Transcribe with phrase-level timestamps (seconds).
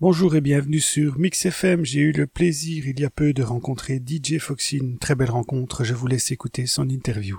[0.00, 1.84] Bonjour et bienvenue sur Mix FM.
[1.84, 4.96] J'ai eu le plaisir il y a peu de rencontrer DJ Foxine.
[4.98, 5.84] Très belle rencontre.
[5.84, 7.38] Je vous laisse écouter son interview.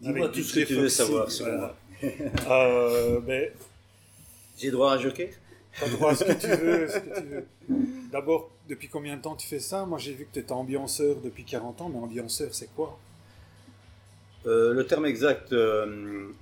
[0.00, 1.76] Dis-moi tout ce que tu veux savoir sur moi.
[2.02, 3.50] Euh, ben,
[4.58, 5.28] J'ai droit à un joker?
[5.78, 6.86] T'as droit à ce que tu veux.
[6.86, 7.46] veux.
[8.10, 9.86] D'abord, depuis combien de temps tu fais ça?
[9.86, 12.98] Moi, j'ai vu que tu étais ambianceur depuis 40 ans, mais ambianceur, c'est quoi?
[14.46, 16.32] Euh, Le terme exact, euh,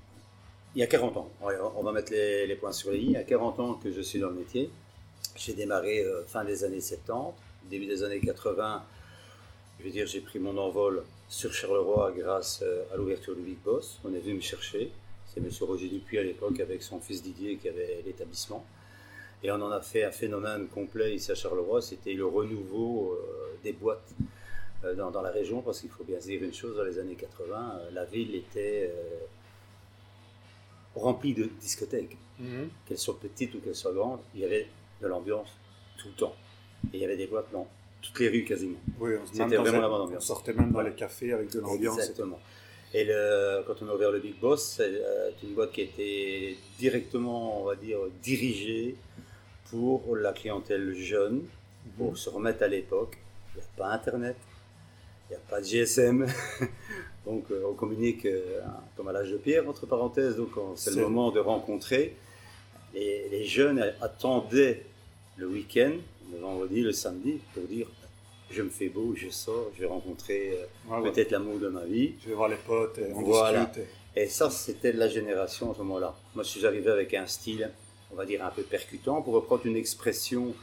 [0.75, 1.29] il y a 40 ans.
[1.43, 3.05] On va mettre les, les points sur les i.
[3.07, 4.71] Il y a 40 ans que je suis dans le métier.
[5.39, 7.33] J'ai démarré euh, fin des années 70,
[7.71, 8.83] début des années 80.
[9.79, 13.59] Je veux dire, j'ai pris mon envol sur Charleroi grâce euh, à l'ouverture du Big
[13.65, 14.01] Boss.
[14.05, 14.91] On est venu me chercher.
[15.27, 15.49] C'est M.
[15.61, 18.67] Roger Dupuis à l'époque avec son fils Didier qui avait l'établissement.
[19.45, 21.83] Et on en a fait un phénomène complet ici à Charleroi.
[21.83, 24.11] C'était le renouveau euh, des boîtes
[24.97, 27.15] dans, dans la région parce qu'il faut bien se dire une chose, dans les années
[27.15, 28.93] 80, euh, la ville était
[30.97, 32.17] remplie de discothèques.
[32.87, 34.67] Qu'elles soient petites ou qu'elles soient grandes, il y avait
[35.03, 35.49] de l'ambiance
[35.99, 36.35] tout le temps.
[36.93, 37.67] Et il y avait des boîtes dans
[38.03, 38.79] toutes les rues quasiment.
[39.01, 40.25] Oui, on, C'était vraiment la bonne on ambiance.
[40.27, 41.99] sortait même dans les cafés avec de l'ambiance.
[41.99, 42.39] Exactement.
[42.95, 46.57] Et le- quand on a ouvert le Big Boss, c'est euh, une boîte qui était
[46.79, 48.97] directement, on va dire, dirigée
[49.71, 51.43] pour la clientèle jeune,
[51.99, 53.19] pour se remettre à l'époque.
[53.55, 54.37] Il n'y a pas Internet,
[55.29, 56.27] il n'y a pas de GSM.
[57.27, 58.61] donc euh, on communique euh,
[58.97, 60.37] comme à l'âge de pierre, entre parenthèses.
[60.37, 62.17] Donc on- c'est le moment de rencontrer.
[62.95, 64.83] Et les jeunes attendaient
[65.39, 65.93] le week-end,
[66.33, 67.87] le vendredi, le samedi, pour dire
[68.51, 71.85] je me fais beau, je sors, je vais rencontrer euh, Ouais, peut-être l'amour de ma
[71.85, 72.15] vie.
[72.23, 73.67] Je vais voir les potes, et on Voilà.
[73.67, 73.85] discute.
[74.17, 76.17] Et ça, c'était de la génération à ce moment-là.
[76.35, 77.71] Moi, je suis arrivé avec un style,
[78.11, 79.21] on va dire, un peu percutant.
[79.23, 80.55] Pour reprendre une expression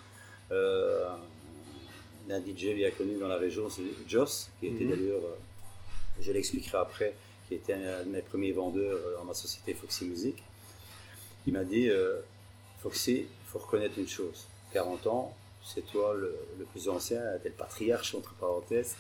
[0.52, 1.08] euh,
[2.28, 4.90] d'un DJ bien connu dans la région, c'est Joss, qui était Mhm.
[4.96, 5.36] d'ailleurs, euh,
[6.22, 7.14] je l'expliquerai après,
[7.48, 10.42] qui était un de mes premiers vendeurs euh, dans ma société Foxy Music.
[11.46, 12.20] Il m'a dit, euh,
[12.82, 14.48] Foxy, il faut reconnaître une chose.
[14.76, 18.98] 40 ans, c'est toi le, le plus ancien, t'es le patriarche, entre parenthèses.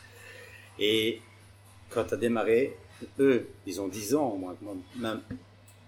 [0.80, 1.22] Et
[1.90, 2.78] quand tu as démarré,
[3.20, 5.22] eux, ils ont 10 ans, moins que moi, même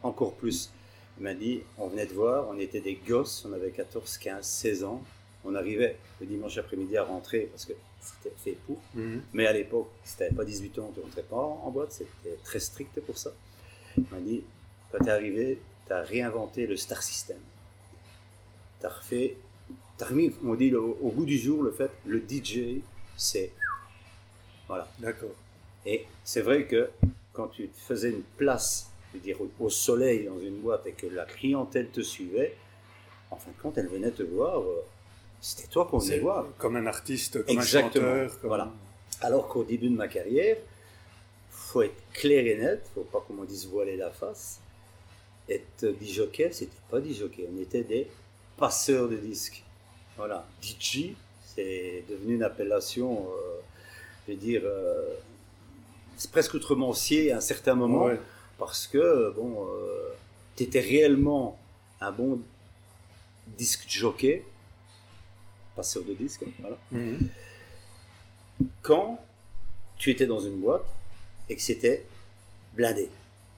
[0.03, 0.71] encore plus.
[1.17, 4.45] Il m'a dit, on venait de voir, on était des gosses, on avait 14, 15,
[4.45, 5.01] 16 ans.
[5.45, 8.81] On arrivait le dimanche après-midi à rentrer parce que c'était fait pour.
[8.93, 9.23] Mhm.
[9.31, 11.93] Mais à l'époque, si tu pas 18 ans, tu ne rentrais pas en, en boîte,
[11.93, 13.31] c'était très strict pour ça.
[13.97, 14.43] Il m'a dit,
[14.91, 17.39] quand tu es arrivé, tu as réinventé le star system.
[18.81, 19.37] Tu as refait,
[19.99, 22.81] remis, on dit, le- au goût du jour, le fait, le DJ,
[23.15, 23.51] c'est...
[24.67, 24.87] Voilà.
[24.99, 25.31] D'accord.
[25.85, 26.89] Et c'est vrai que
[27.33, 31.07] quand tu faisais une place, je veux dire, au- soleil dans une boîte et que
[31.07, 32.55] la clientèle te suivait,
[33.31, 34.83] en fin de compte, elle venait te voir, euh,
[35.41, 36.45] c'était toi qu'on venait voir.
[36.57, 38.05] comme un artiste, comme Exactement.
[38.07, 38.39] un chanteur.
[38.41, 38.47] Comme...
[38.49, 38.73] Voilà.
[39.21, 40.57] Alors qu'au début de ma carrière,
[41.49, 44.59] faut être clair et net, faut pas qu'on me dise voiler la face.
[45.49, 48.07] Être disjockey, c'était pas disjockey, on était des
[48.57, 49.63] passeurs de disques.
[50.17, 51.13] Voilà, DJ,
[51.55, 53.59] c'est devenu une appellation, euh,
[54.27, 55.13] je veux dire, euh,
[56.17, 58.19] c'est presque outremencier à un certain moment, Ouais.
[58.57, 59.67] parce que, bon,
[60.55, 61.57] tu étais réellement
[62.01, 62.41] un bon
[63.57, 64.43] disque jockey,
[65.75, 67.29] passeur de disques, voilà Mhm.
[68.81, 69.23] quand
[69.97, 70.85] tu étais dans une boîte
[71.49, 72.05] et que c'était
[72.73, 73.09] blindé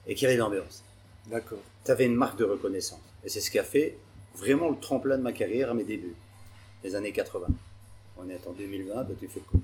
[0.06, 0.82] et qu'il y avait de l'ambiance.
[1.26, 1.58] D'accord.
[1.84, 3.00] Tu avais une marque de reconnaissance.
[3.24, 3.96] Et c'est ce qui a fait
[4.34, 6.14] vraiment le tremplin de ma carrière à mes débuts,
[6.84, 7.46] les années 80.
[8.18, 9.60] On est en 2020, bah, tu fais le.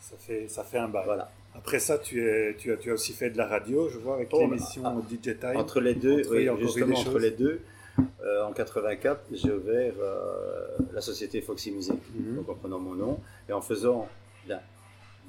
[0.00, 1.04] Ça fait, ça fait un bail.
[1.04, 1.30] Voilà.
[1.54, 4.14] Après ça, tu, es, tu, as, tu as aussi fait de la radio, je vois,
[4.16, 5.56] avec Oh, l'émission bah, DJ Time.
[5.56, 7.60] Entre les deux, Entre- oui, justement entre les deux,
[8.24, 12.36] euh, en 84, j'ai ouvert euh, la société Foxy Music, Mhm.
[12.36, 14.08] donc en prenant mon nom et en faisant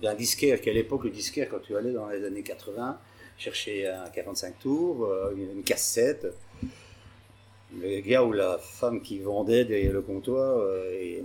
[0.02, 2.98] d'un disquaire, qu'à l'époque, le disquaire, quand tu allais dans les années 80,
[3.38, 6.26] chercher un 45 tours, euh, une une cassette,
[7.82, 11.24] le gars ou la femme qui vendait derrière le comptoir, euh, et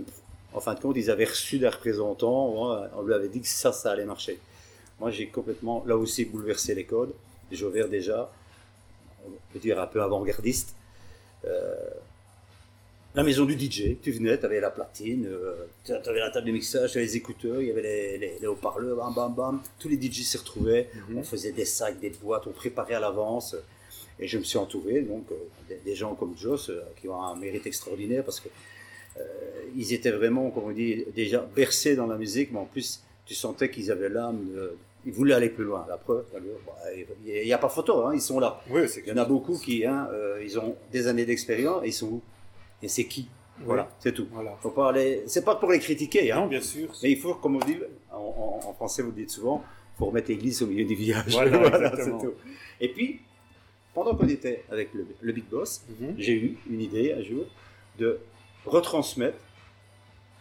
[0.53, 3.71] en fin de compte, ils avaient reçu des représentants, on lui avait dit que ça,
[3.71, 4.39] ça allait marcher.
[4.99, 7.13] Moi, j'ai complètement, là aussi, bouleversé les codes.
[7.51, 8.29] J'ai ouvert déjà,
[9.25, 10.73] on peut dire un peu avant-gardiste,
[11.45, 11.75] euh,
[13.15, 13.97] la maison du DJ.
[14.01, 15.27] Tu venais, tu avais la platine,
[15.85, 18.39] tu avais la table de mixage, tu avais les écouteurs, il y avait les, les-
[18.39, 19.61] les haut-parleurs, bam, bam, bam.
[19.79, 20.89] Tous les DJ s'y retrouvaient.
[21.09, 21.17] Mhm.
[21.19, 23.55] On faisait des sacs, des boîtes, on préparait à l'avance.
[24.19, 27.35] Et je me suis entouré donc euh, des, gens comme Joss euh, qui ont un
[27.35, 28.49] mérite extraordinaire parce que
[29.17, 29.21] euh,
[29.77, 33.33] ils étaient vraiment, comme on dit, déjà bercés dans la musique, mais en plus tu
[33.35, 34.75] sentais qu'ils avaient l'âme, de-
[35.05, 35.85] ils voulaient aller plus loin.
[35.87, 36.39] La preuve, bah,
[37.25, 38.61] il n'y a pas photo, hein, ils sont là.
[38.69, 41.87] Oui, Il y en a beaucoup qui, hein, euh, ils ont des années d'expérience et
[41.87, 42.21] ils sont où?
[42.83, 43.27] Et c'est qui?
[43.61, 44.27] Voilà, c'est tout.
[44.31, 44.57] Voilà.
[44.61, 45.23] Faut pas aller.
[45.27, 46.41] C'est pas pour les critiquer, hein.
[46.41, 46.89] Non, bien sûr.
[47.03, 47.77] Mais il faut, comme on dit,
[48.11, 49.63] en, en- en français vous le dites souvent,
[49.97, 51.31] faut remettre l'église au milieu du village.
[51.33, 52.33] Voilà, c'est tout.
[52.79, 53.19] Et puis,
[53.99, 56.15] pendant qu'on était avec le, le Big Boss, Mhm.
[56.17, 57.43] j'ai eu une idée un jour
[57.97, 58.17] de
[58.65, 59.37] retransmettre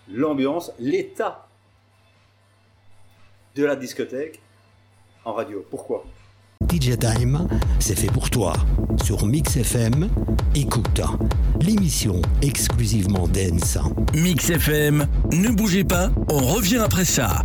[0.08, 1.48] l'ambiance, l'état
[3.56, 4.40] de la discothèque
[5.24, 5.66] en radio.
[5.70, 6.04] Pourquoi?
[6.70, 7.48] DJ Time,
[7.80, 8.52] c'est fait pour toi.
[9.02, 10.08] Sur Mix FM,
[10.54, 11.00] écoute
[11.60, 13.76] l'émission exclusivement dance.
[14.14, 17.42] Mix FM, ne bougez pas, on revient après ça.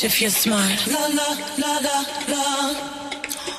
[0.00, 0.86] Watch if you're smart.
[0.86, 1.96] La la la la
[2.32, 2.74] la.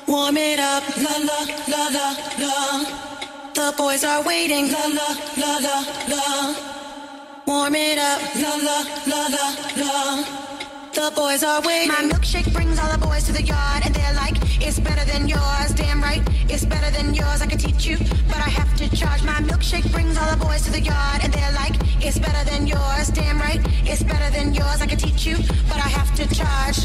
[0.08, 0.84] Warm it up.
[0.98, 2.08] La la la la
[2.40, 2.56] la.
[3.54, 4.72] The boys are waiting.
[4.72, 5.78] La la la la
[6.10, 6.56] la.
[7.46, 8.22] Warm it up.
[8.42, 9.46] La la la la
[9.78, 10.26] la.
[10.94, 11.90] The boys are waiting.
[11.90, 15.28] My milkshake brings all the boys to the yard, and they're like, "It's better than
[15.28, 17.42] yours." Damn right, it's better than yours.
[17.42, 19.22] I could teach you, but I have to charge.
[19.24, 21.41] My milkshake brings all the boys to the yard, and they're like,
[22.04, 24.82] "It's better than yours." Damn right, it's better than yours.
[24.82, 25.38] I could teach you,
[25.70, 26.80] but I have to charge.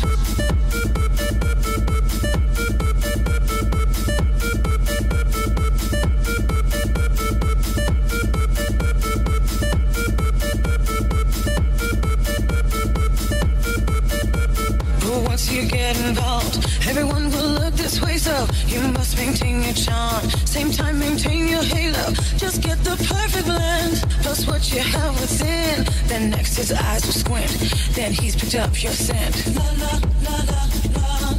[15.37, 20.23] Once you get involved, everyone will look this way, so you must maintain your charm.
[20.47, 22.13] Same time, maintain your halo.
[22.37, 25.85] Just get the perfect blend, plus what you have within.
[26.09, 27.51] Then next his eyes will squint,
[27.95, 29.35] then he's picked up your scent.
[29.57, 29.93] La la
[30.27, 30.59] la la
[30.97, 31.35] la,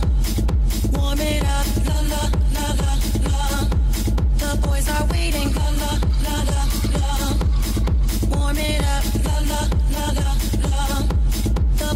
[0.94, 1.68] warm it up.
[1.90, 2.24] La la
[2.56, 2.94] la la
[3.28, 3.68] la,
[4.42, 5.54] the boys are waiting.
[5.54, 5.92] La la
[6.26, 6.64] la la
[6.96, 7.08] la,
[8.36, 9.04] warm it up.
[9.26, 9.62] La la
[9.94, 10.32] la la
[10.62, 10.67] la,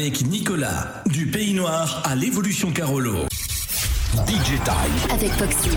[0.00, 3.26] Avec Nicolas du Pays Noir à l'évolution Carolo.
[4.28, 4.60] DJ.
[5.10, 5.70] Avec Foxy.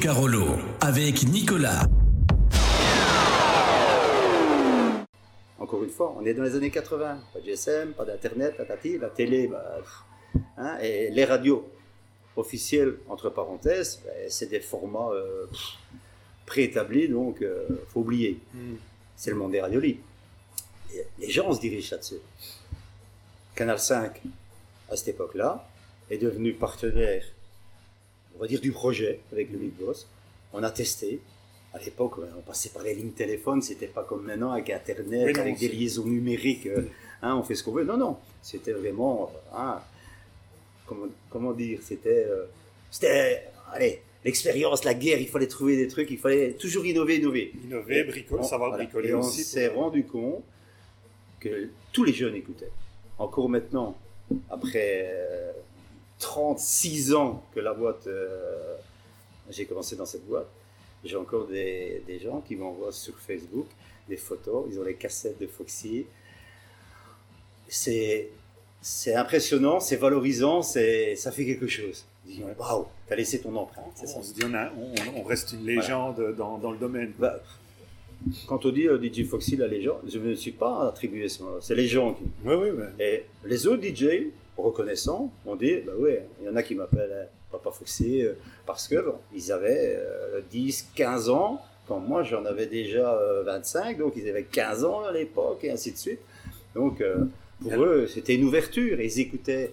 [0.00, 1.82] Carolo avec Nicolas.
[5.58, 7.18] Encore une fois, on est dans les années 80.
[7.34, 9.62] Pas de GSM, pas d'internet, patati, la télé, bah,
[10.56, 11.70] hein, et les radios
[12.34, 15.44] officielles, entre parenthèses, bah, c'est des formats euh,
[16.46, 18.40] préétablis, donc euh, faut oublier.
[18.54, 18.76] Mm.
[19.16, 20.00] C'est le monde des.
[20.94, 22.20] Et les gens se dirigent là-dessus.
[23.54, 24.22] Canal 5,
[24.90, 25.68] à cette époque-là,
[26.08, 27.22] est devenu partenaire,
[28.40, 30.08] on va dire, du projet avec le Big Boss.
[30.54, 31.20] On a testé.
[31.74, 35.42] À l'époque, on passait par les lignes téléphones, c'était pas comme maintenant avec Internet, non,
[35.42, 36.88] avec des liaisons numériques, euh,
[37.22, 37.84] hein, on fait ce qu'on veut.
[37.84, 39.80] Non, non, c'était vraiment, euh, hein,
[40.86, 42.46] comment, comment dire, c'était, euh,
[42.90, 47.52] c'était, allez, l'expérience, la guerre, il fallait trouver des trucs, il fallait toujours innover, innover.
[47.62, 48.84] Innover, bricoler, On- savoir voilà.
[48.84, 49.44] bricoler Et on aussi.
[49.44, 50.42] s'est rendu compte
[51.38, 52.72] que tous les jeunes écoutaient.
[53.18, 53.96] Encore maintenant,
[54.50, 55.52] après euh,
[56.20, 58.76] 36 ans que la boîte, euh,
[59.50, 60.46] j'ai commencé dans cette boîte,
[61.04, 63.66] j'ai encore des, des gens qui m'envoient sur Facebook
[64.08, 66.06] des photos, ils ont les cassettes de Foxy.
[67.68, 68.28] C'est
[68.82, 72.04] c'est impressionnant, c'est valorisant, c'est ça fait quelque chose.
[72.26, 72.54] Ouais.
[72.58, 73.92] Waouh, t'as laissé ton empreinte.
[73.94, 74.18] c'est ça.
[74.18, 77.12] On se dit, on, a- on- on reste une légende dans, dans le domaine.
[77.18, 77.40] Bah,
[78.46, 81.42] quand on dit euh, DJ Foxy la légende, je ne me suis pas attribué ce
[81.42, 81.58] mot.
[81.60, 82.24] C'est les gens qui.
[82.44, 82.84] Oui, oui, oui.
[82.98, 84.28] Et les autres DJ,
[84.62, 88.34] reconnaissants, ont dit bah ouais, il y en a qui m'appellent euh, Papa Foxy euh,
[88.66, 93.42] parce que bon, ils avaient euh, 10, 15 ans, quand moi j'en avais déjà euh,
[93.44, 96.20] 25, donc ils avaient 15 ans à l'époque et ainsi de suite.
[96.74, 97.24] Donc euh,
[97.62, 99.00] pour eux, c'était une ouverture.
[99.00, 99.72] Ils écoutaient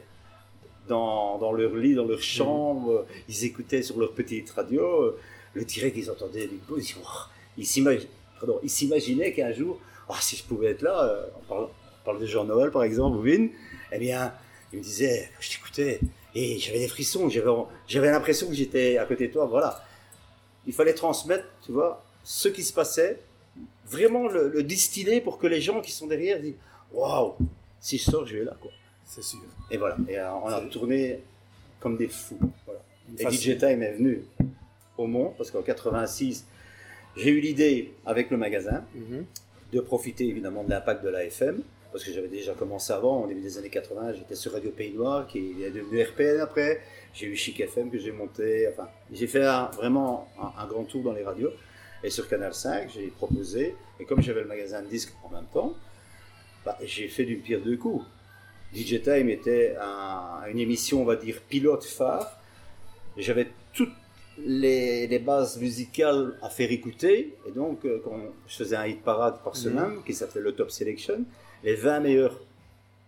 [0.88, 4.82] dans, dans leur lit, dans leur chambre, ils écoutaient sur leur petite radio.
[5.04, 5.20] euh,
[5.54, 10.82] Le direct qu'ils entendaient ils, Oh, ils s'imaginaient, qu'un jour, Ah, si je pouvais être
[10.84, 13.48] là, euh, on parle, on parle de Jean-Noël par exemple, ou Vin,
[13.92, 14.32] eh bien,
[14.74, 16.00] il me disait, je t'écoutais,
[16.36, 19.84] et j'avais des frissons, j'avais, l'impression que j'étais à côté de toi, voilà.
[20.66, 23.20] Il fallait transmettre, tu vois, ce qui se passait,
[23.86, 26.56] vraiment le, le distiller pour que les gens qui sont derrière disent,
[26.92, 27.36] waouh,
[27.80, 28.72] si je sors, je vais là, quoi.
[29.06, 29.40] C'est sûr.
[29.72, 31.22] Et voilà, et euh, on a tourné
[31.80, 32.82] comme des fous, voilà.
[33.18, 34.24] Et façon- DJ Time est venu
[34.98, 36.46] au Mont, parce qu'en 86,
[37.16, 39.26] j'ai eu l'idée, avec le magasin, Mhm.
[39.74, 43.28] de profiter évidemment de l'impact de la FM, parce que j'avais déjà commencé avant, au
[43.28, 46.82] début des années 80, j'étais sur Radio Pays Noir, qui est devenu RPN après,
[47.14, 50.84] j'ai eu Chic FM que j'ai monté, enfin, j'ai fait un- vraiment un, un grand
[50.84, 51.52] tour dans les radios,
[52.04, 55.48] et sur Canal 5, j'ai proposé, et comme j'avais le magasin de disques en même
[55.54, 55.74] temps,
[56.66, 58.06] bah, j'ai fait d'une pierre deux coups.
[58.74, 62.40] DJ Time était un- une émission, on va dire, pilote phare,
[63.18, 63.94] j'avais toutes
[64.38, 67.34] les, les bases musicales à faire écouter.
[67.48, 70.70] Et donc, euh, quand je faisais un hit parade par semaine, qui s'appelait le Top
[70.70, 71.24] Selection,
[71.64, 72.40] les 20 meilleures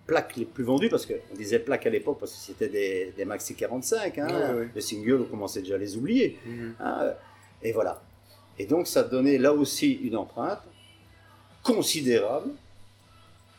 [0.07, 3.25] plaques les plus vendues, parce qu'on disait plaques à l'époque, parce que c'était des, des
[3.25, 4.69] maxi 45, hein, Ouais, ouais.
[4.73, 6.37] les singles, on commençait déjà à les oublier.
[6.45, 6.75] Mhm.
[6.79, 7.13] hein,
[7.61, 8.01] et voilà.
[8.57, 10.61] Et donc, ça donnait là aussi une empreinte
[11.63, 12.51] considérable.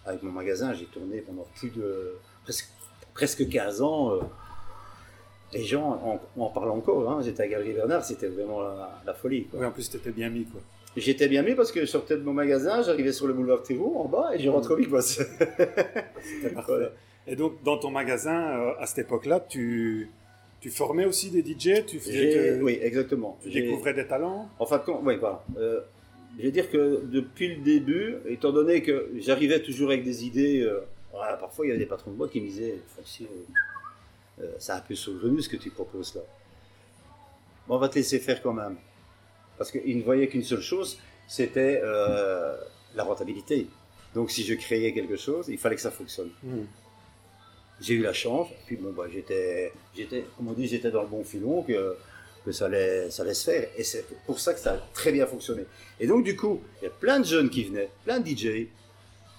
[0.07, 2.69] Avec mon magasin, j'ai tourné pendant plus de presque,
[3.15, 4.13] presque 15 ans.
[4.15, 4.21] euh,
[5.53, 7.11] les gens en, en parlent encore.
[7.11, 7.23] Hein.
[7.23, 9.45] J'étais à Galerie Bernard, c'était vraiment la, la folie.
[9.47, 9.61] quoi.
[9.61, 10.61] Oui, en plus, t'étais bien mis, quoi.
[10.97, 13.97] J'étais bien mis parce que je sortais de mon magasin, j'arrivais sur le boulevard Thérault
[13.97, 15.21] en bas et je rentrais au Big Boss.
[16.67, 16.91] Voilà.
[17.27, 20.11] Et donc, dans ton magasin, euh, à cette époque-là, tu,
[20.61, 23.39] tu formais aussi des DJ Tu faisais Oui, exactement.
[23.43, 25.45] tu découvrais des talents En fin de compte, oui, voilà.
[25.59, 25.81] Euh,
[26.39, 30.63] je vais dire que depuis le début, étant donné que j'arrivais toujours avec des idées,
[30.63, 30.81] euh,
[31.13, 34.53] voilà, parfois il y avait des patrons de boîte qui me disaient Francis, euh, euh,
[34.59, 36.23] c'est un peu saugrenu ce que tu proposes là.
[37.67, 38.77] Bon, on va te laisser faire quand même.
[39.61, 40.97] Parce qu'ils ne voyaient qu'une seule chose,
[41.29, 42.57] c'était euh,
[42.95, 43.67] la rentabilité.
[44.15, 46.31] Donc si je créais quelque chose, il fallait que ça fonctionne.
[46.43, 46.67] Mhm.
[47.83, 51.03] J'ai eu la chance, et puis bon, bah, j'étais, j'étais, comme on dit, j'étais dans
[51.03, 51.95] le bon filon, que,
[52.43, 53.69] que ça, allait, ça allait se faire.
[53.77, 55.67] Et c'est pour ça que ça a très bien fonctionné.
[56.01, 58.67] Et donc, du coup, il y a plein de jeunes qui venaient, plein de DJ,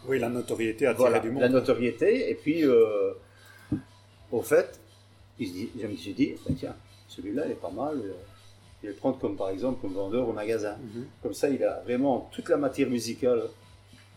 [0.07, 1.41] Oui, la notoriété attirait voilà, du monde.
[1.41, 3.13] la notoriété, et puis, euh,
[4.31, 4.79] au fait,
[5.39, 6.75] je me suis dit, bah, tiens,
[7.07, 8.13] celui-là, il est pas mal, euh,
[8.81, 10.75] je vais le prendre comme, par exemple, comme vendeur au magasin.
[10.81, 11.05] Mhm.
[11.23, 13.43] Comme ça, il a vraiment toute la matière musicale.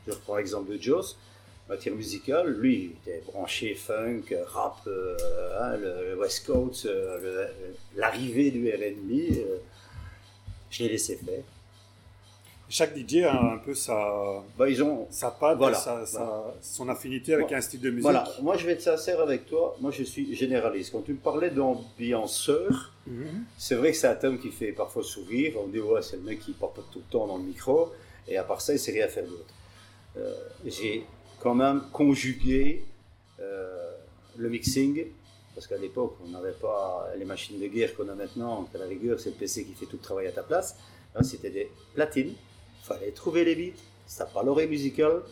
[0.06, 1.16] Je reprends l'exemple de Joss.
[1.68, 5.16] Matière musicale, lui, il était branché funk, rap, euh,
[5.60, 9.38] hein, le West Coast, euh, le- l'arrivée du R&B.
[9.38, 9.56] euh,
[10.70, 11.42] je l'ai laissé faire.
[12.76, 15.76] Chaque DJ a un peu sa, Bah, ils ont, sa patte, Voilà.
[15.78, 18.02] sa- sa- son affinité avec Moi- un style de musique.
[18.02, 20.90] voilà, moi je vais être sincère avec toi, moi je suis généraliste.
[20.90, 23.44] Quand tu me parlais d'ambianceur, Mhm.
[23.56, 25.54] c'est vrai que c'est un terme qui fait parfois sourire.
[25.62, 27.92] On dit, ouais, c'est le mec qui porte tout le temps dans le micro,
[28.26, 29.54] et à part ça, il sait rien faire d'autre.
[30.16, 30.34] Euh,
[30.66, 31.06] J'ai
[31.38, 32.84] quand même conjugué
[33.38, 33.92] euh,
[34.36, 35.06] le mixing,
[35.54, 38.86] parce qu'à l'époque, on n'avait pas les machines de guerre qu'on a maintenant, à la
[38.86, 40.76] rigueur, c'est le PC qui fait tout le travail à ta place.
[41.14, 42.32] Là, c'était des platines,
[42.84, 43.78] fallait trouver les beats,
[44.18, 45.22] t'as pas l'oreille musicale,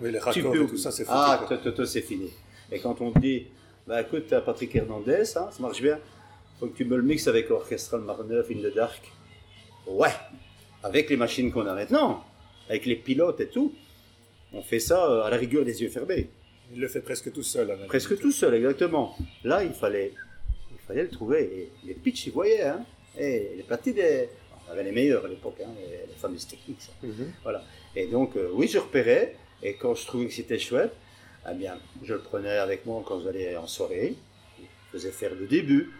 [0.00, 1.16] Oui, les tu raccords peux et tout ça, c'est foutu.
[1.16, 1.46] Ah,
[1.84, 2.30] c'est fini.
[2.70, 3.46] Et quand on dit,
[3.86, 5.98] bah écoute, Patrick Hernandez, hein, ça marche bien,
[6.58, 9.12] faut que tu me le mixes avec Orchestral Marneuf in the Dark.
[9.86, 10.14] Ouais,
[10.82, 12.24] avec les machines qu'on a maintenant,
[12.68, 13.74] avec les pilotes et tout,
[14.54, 16.30] on fait ça euh, à la rigueur des yeux fermés.
[16.72, 17.76] Il le fait presque tout seul.
[17.88, 19.14] Presque tout seul, exactement.
[19.44, 20.14] Là, il fallait,
[20.70, 21.42] il fallait le trouver.
[21.42, 22.62] Et les pitchs, ils voyaient.
[22.62, 22.84] Hein.
[23.18, 23.96] Et les platines,
[24.68, 26.80] on avait les meilleurs à l'époque, hein, les, les fameuses techniques.
[26.80, 26.92] ça.
[27.02, 27.32] Mhm.
[27.42, 27.62] Voilà.
[27.96, 29.36] Et donc, euh, oui, je repérais.
[29.62, 30.92] Et quand je trouvais que c'était chouette,
[31.50, 34.14] eh bien, je le prenais avec moi quand j'allais en soirée.
[34.58, 35.90] Je faisais faire le début.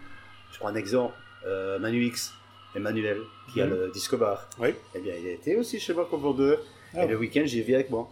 [0.52, 1.14] Je prends un exemple.
[1.46, 2.32] Euh, Manu X,
[2.74, 3.18] Emmanuel,
[3.52, 3.72] qui a Mhm.
[3.74, 4.48] le disco bar.
[4.58, 4.68] Oui.
[4.94, 6.60] Eh bien, il été aussi chez moi comme vendeur.
[6.94, 8.08] Ah et le week-end, j'ai vu avec moi.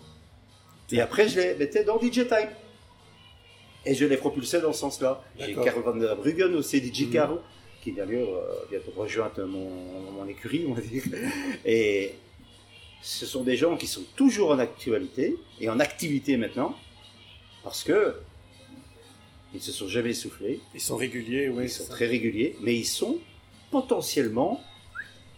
[0.92, 2.48] Et après, je les mettais dans DJ Time.
[3.86, 5.22] Et je les propulsais dans ce sens-là.
[5.38, 5.54] J'ai.
[5.54, 7.38] Karl van der Bruggen aussi, DJ Mhm.
[7.82, 9.70] Qui d'ailleurs euh, vient de rejoindre mon,
[10.12, 11.02] mon écurie, on va dire.
[11.64, 12.14] Et
[13.02, 16.74] ce sont des gens qui sont toujours en actualité et en activité maintenant,
[17.64, 18.14] parce que
[19.54, 21.64] ils se sont jamais essoufflés, Ils sont réguliers, oui.
[21.64, 21.90] ils sont ça.
[21.94, 23.18] très réguliers, mais ils sont
[23.72, 24.60] potentiellement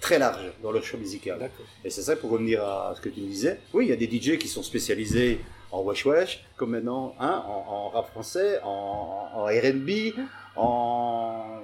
[0.01, 1.51] très larges dans leur choix musical.
[1.85, 3.61] Et c'est ça pour revenir à ce que tu me disais.
[3.73, 5.39] Oui, il y a des DJ qui sont spécialisés
[5.71, 10.13] en wesh wesh, comme maintenant, hein, en, en rap français, en, en R&B,
[10.57, 11.61] en,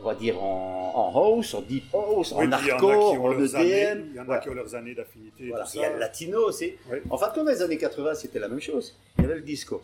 [0.00, 4.04] on va dire en, en house, en deep house, Oui, en hardcore, en années- EDM.
[4.10, 4.40] Il y en a Voilà.
[4.42, 5.48] qui ont leurs années d'affinité.
[5.48, 5.66] Voilà.
[5.74, 6.72] Il y a le latino aussi.
[6.90, 6.98] Oui.
[7.10, 8.94] En fin de compte, dans les années 80, c'était la même chose.
[9.18, 9.82] Il y avait le disco.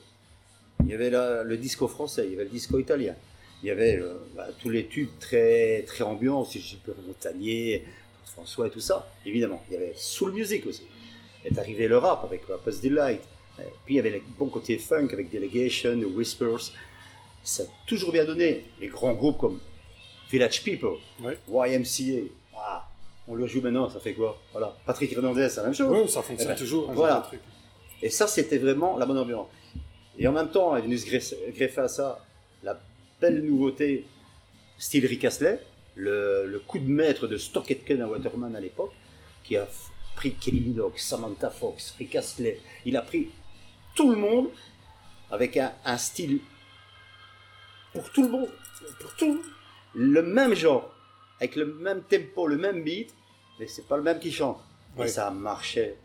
[0.85, 3.14] Il y avait la- le disco français, il y avait le disco italien.
[3.62, 7.85] Il y avait euh, bah, tous les tubes très, très ambiants, si je peux Montagnier,
[8.25, 9.09] François et tout ça.
[9.25, 10.83] Évidemment, il y avait soul music aussi.
[11.44, 13.20] Est arrivé le rap avec Rapper's Delight,
[13.59, 16.72] Euh, Puis il y avait les bons côtés funk avec Delegation, Whispers.
[17.44, 18.64] Ça a toujours bien donné.
[18.81, 19.61] Les grands groupes comme
[20.33, 21.38] Village People, Ouais.
[21.49, 22.29] YMCA.
[22.57, 22.88] Ah,
[23.29, 24.40] on le joue maintenant, ça fait quoi?
[24.53, 24.75] Voilà.
[24.87, 25.90] Patrick Hernandez, c'est la même chose.
[25.90, 26.90] Ouais, ça fonctionne Eh ben, toujours.
[26.92, 27.21] voilà.
[27.29, 27.40] truc.
[28.01, 29.47] Et ça, c'était vraiment la bonne ambiance.
[30.18, 31.07] Et en même temps, est venu se
[31.53, 32.25] greffer à ça
[32.62, 32.81] la
[33.21, 34.07] belle nouveauté
[34.79, 35.61] style Rick Astley,
[35.95, 38.92] le, le coup de maître de Stock Aitken à Waterman à l'époque,
[39.45, 39.68] qui a
[40.16, 42.61] pris Kelly Minogue, Samantha Fox, Rick Astley.
[42.85, 43.29] Il a pris
[43.95, 44.49] tout le monde
[45.31, 46.40] avec un, un style
[47.92, 48.49] pour tout le monde,
[49.01, 49.42] pour tout
[49.94, 50.92] le même genre,
[51.40, 53.12] avec le même tempo, le même beat,
[53.59, 54.59] mais c'est pas le même qui chante.
[54.96, 55.07] Ouais.
[55.07, 55.96] Et ça marchait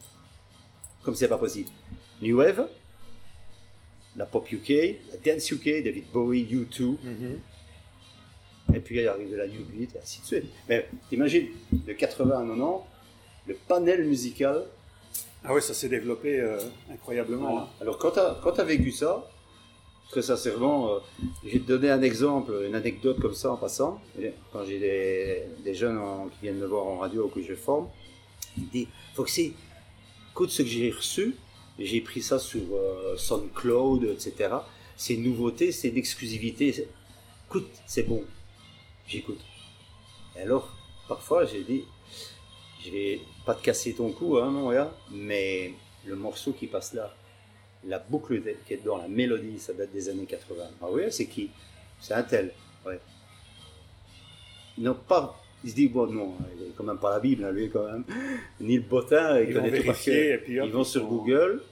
[1.04, 1.70] comme c'est pas possible.
[2.22, 2.68] New Wave,
[4.16, 4.70] la pop UK,
[5.12, 7.40] la dance UK, David Bowie, U2, Mhm.
[8.76, 10.46] et puis il arrive de la New Beat, et ainsi de suite.
[10.68, 12.84] Mais t'imagines, de 80 à 90,
[13.48, 14.66] le panel musical.
[15.44, 16.60] Ah ouais, ça s'est développé euh,
[16.92, 17.62] incroyablement.
[17.62, 17.68] hein.
[17.80, 19.30] Alors quand t'as quand t'as vécu ça,
[20.10, 21.00] très sincèrement, euh,
[21.44, 24.02] je vais te donner un exemple, une anecdote comme ça en passant.
[24.52, 24.80] Quand j'ai
[25.64, 26.00] des, jeunes
[26.32, 27.88] qui viennent me voir en radio ou que je forme,
[28.58, 29.54] ils disent Foxy,
[30.32, 31.36] écoute ce que j'ai reçu,
[31.80, 34.56] j'ai pris ça sur euh, SoundCloud, etc.
[34.96, 36.88] C'est une nouveauté, c'est une exclusivité.
[37.48, 38.24] Écoute, c'est bon.
[39.08, 39.40] J'écoute.
[40.36, 40.70] Et alors,
[41.08, 41.84] parfois, j'ai dit
[42.84, 45.74] je vais pas te casser ton cou, hein, mon gars, mais
[46.06, 47.14] le morceau qui passe là,
[47.86, 50.64] la boucle qui est dans la mélodie, ça date des années 80.
[50.82, 51.50] Ah oui, c'est qui?
[52.00, 52.52] C'est un tel,
[52.86, 53.00] ouais.
[54.78, 55.42] Ils n'ont pas.
[55.64, 57.84] Il se dit, bon, non, il est quand même pas la Bible, hein, lui, quand
[57.92, 58.04] même.
[58.62, 61.06] Ni le bottin, il Ils vont connaît tout et puis hop, Ils vont ils sur
[61.08, 61.64] Google,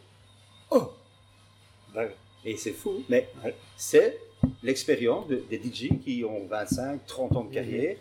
[1.96, 2.12] Ouais.
[2.44, 3.56] et c'est fou, mais Ouais.
[3.78, 4.18] c'est
[4.64, 7.50] l'expérience de- des DJ qui ont 25, 30 ans Mhm.
[7.50, 7.98] de carrière,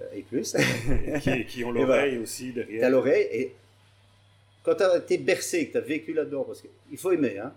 [0.00, 0.54] euh, et plus.
[0.56, 2.80] Et qui, qui ont l'oreille aussi derrière.
[2.80, 3.54] T'as l'oreille et
[4.64, 7.52] quand t'as été bercé, que t'as vécu là-dedans, parce qu'il faut aimer, hein.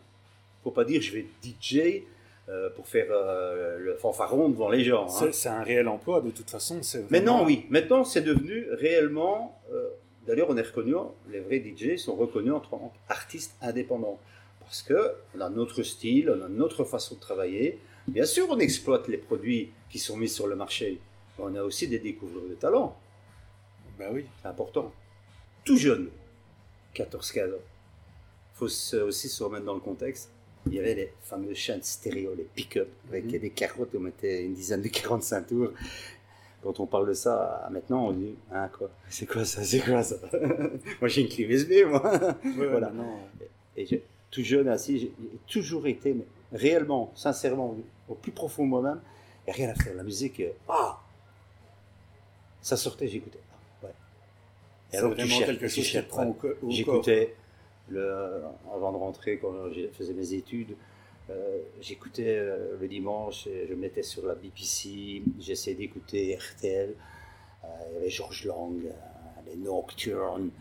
[0.63, 2.03] Faut pas dire je vais DJ
[2.49, 5.07] euh, pour faire euh, le fanfaron devant les gens.
[5.07, 5.29] hein.
[5.31, 6.81] C'est un réel emploi de toute façon.
[7.09, 7.65] Maintenant, oui.
[7.69, 9.59] Maintenant, c'est devenu réellement.
[9.73, 9.87] euh,
[10.25, 10.93] D'ailleurs, on est reconnu,
[11.31, 14.19] les vrais DJ sont reconnus en tant qu'artistes indépendants.
[14.59, 17.79] Parce que on a notre style, on a notre façon de travailler.
[18.09, 20.99] Bien sûr, on exploite les produits qui sont mis sur le marché.
[21.37, 22.97] Mais on a aussi des découvreurs de talent.
[23.97, 24.25] Bah oui.
[24.41, 24.91] C'est important.
[25.63, 26.09] Tout jeune,
[27.03, 27.57] 14-15 ans.
[28.53, 30.29] Il faut se- aussi se remettre dans le contexte.
[30.65, 33.39] Il y avait les fameuses chaînes stéréo, les pick-up, avec Mhm.
[33.39, 35.71] des carottes, on mettait une dizaine de 45 tours.
[36.63, 38.89] Quand on parle de ça, maintenant, on dit, hein, quoi?
[39.10, 39.63] C'est quoi ça?
[39.63, 40.15] C'est quoi ça?
[40.99, 42.01] Moi, j'ai une clé USB, moi.
[42.03, 42.33] Ouais,
[42.69, 42.89] Voilà.
[42.89, 43.19] maintenant,
[43.77, 45.12] Et tout jeune, j'ai j'ai
[45.47, 47.77] toujours été, mais réellement, sincèrement,
[48.10, 48.99] au plus profond de moi-même,
[49.45, 49.93] et rien à faire.
[49.93, 50.99] La musique, euh, ah
[52.62, 53.39] Ça sortait, j'écoutais.
[54.93, 56.69] Et tu cherches, quelque tu chose te cherches, au.
[56.69, 57.36] J'écoutais,
[57.89, 60.76] avant de rentrer, quand je faisais mes études,
[61.30, 66.93] euh, j'écoutais euh, le dimanche, et je me mettais sur la BBC, j'essayais d'écouter RTL,
[67.63, 68.91] euh, il y avait Georges Lang, euh,
[69.45, 70.52] les Nocturnes,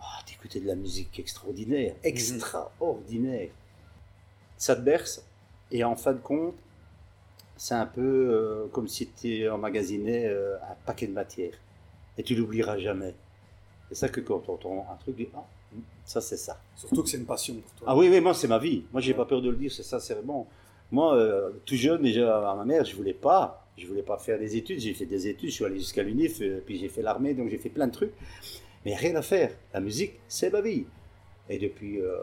[0.00, 3.50] Ah, t'écoutais de la musique extraordinaire, extraordinaire.
[4.56, 5.22] Ça te berce,
[5.70, 6.54] et en fin de compte,
[7.58, 11.54] c'est un peu comme si tu emmagasinais un paquet de matière,
[12.16, 13.14] et tu l'oublieras jamais.
[13.88, 15.44] C'est ça que quand on entend un truc, dis, ah,
[16.04, 16.60] ça c'est ça.
[16.76, 17.88] Surtout que c'est une passion pour toi.
[17.90, 18.84] Ah oui, oui, moi c'est ma vie.
[18.92, 20.46] Moi j'ai pas peur de le dire, c'est sincèrement.
[20.90, 23.66] Moi, euh, tout jeune, déjà à ma mère, je voulais pas.
[23.76, 24.80] Je voulais pas faire des études.
[24.80, 27.48] J'ai fait des études, je suis allé jusqu'à l'UNIF, euh, puis j'ai fait l'armée, donc
[27.48, 28.12] j'ai fait plein de trucs.
[28.84, 29.52] Mais rien à faire.
[29.72, 30.84] La musique, c'est ma vie.
[31.48, 32.16] Et depuis euh,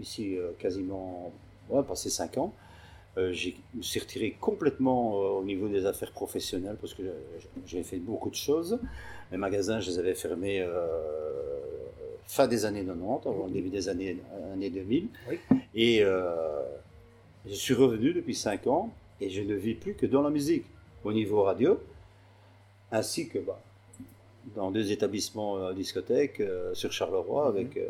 [0.00, 1.32] ici euh, quasiment,
[1.70, 2.52] ouais, passé 5 ans,
[3.18, 7.02] euh, j'ai- je me suis retiré complètement euh, au niveau des affaires professionnelles parce que
[7.02, 8.78] j'ai- j'ai fait beaucoup de choses.
[9.32, 10.86] Les magasins, je les avais fermés euh,
[12.26, 14.18] fin des années 90, avant le début des années,
[14.52, 15.08] années 2000.
[15.30, 15.38] Oui.
[15.74, 16.62] Et euh,
[17.46, 20.64] je suis revenu depuis 5 ans et je ne vis plus que dans la musique,
[21.04, 21.78] au niveau radio,
[22.92, 23.58] ainsi que bah,
[24.54, 27.56] dans deux établissements euh, discothèques euh, sur Charleroi Mhm.
[27.56, 27.88] avec euh,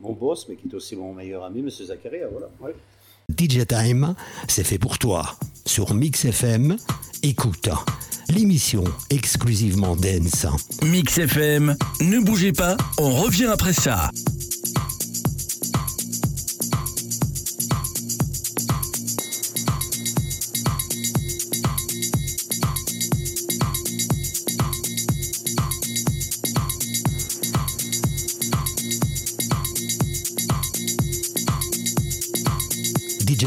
[0.00, 1.70] mon boss, mais qui est aussi mon meilleur ami, M.
[1.70, 2.28] Zakaria.
[2.28, 2.48] Voilà.
[3.30, 4.14] DJ Time,
[4.48, 5.36] c'est fait pour toi.
[5.66, 6.76] Sur Mix FM,
[7.22, 7.68] écoute.
[8.28, 10.46] L'émission exclusivement dance.
[10.82, 14.10] Mix FM, ne bougez pas, on revient après ça.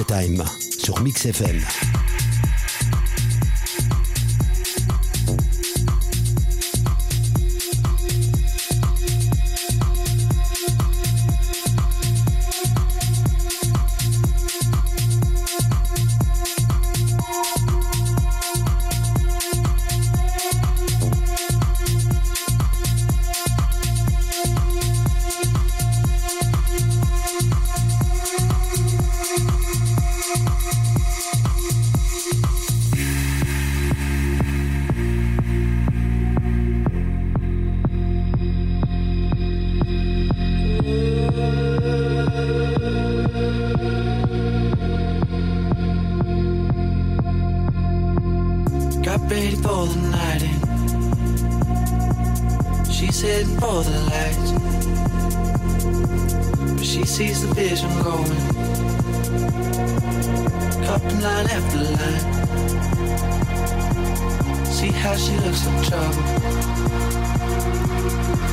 [0.07, 0.43] Time
[0.79, 1.96] sur Mix FM.
[57.07, 58.41] Sees the vision going.
[60.85, 62.23] Cupping line after line.
[64.65, 66.23] See how she looks in trouble.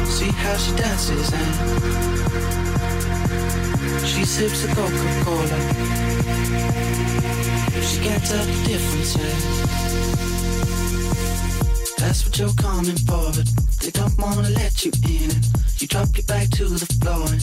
[0.07, 1.55] See how she dances and
[4.07, 5.59] she sips a Coca-Cola.
[7.83, 9.17] She can't tell the difference.
[9.17, 9.21] eh?
[11.99, 13.49] That's what you're coming for, but
[13.81, 15.31] they don't wanna let you in.
[15.79, 17.43] You drop your back to the floor and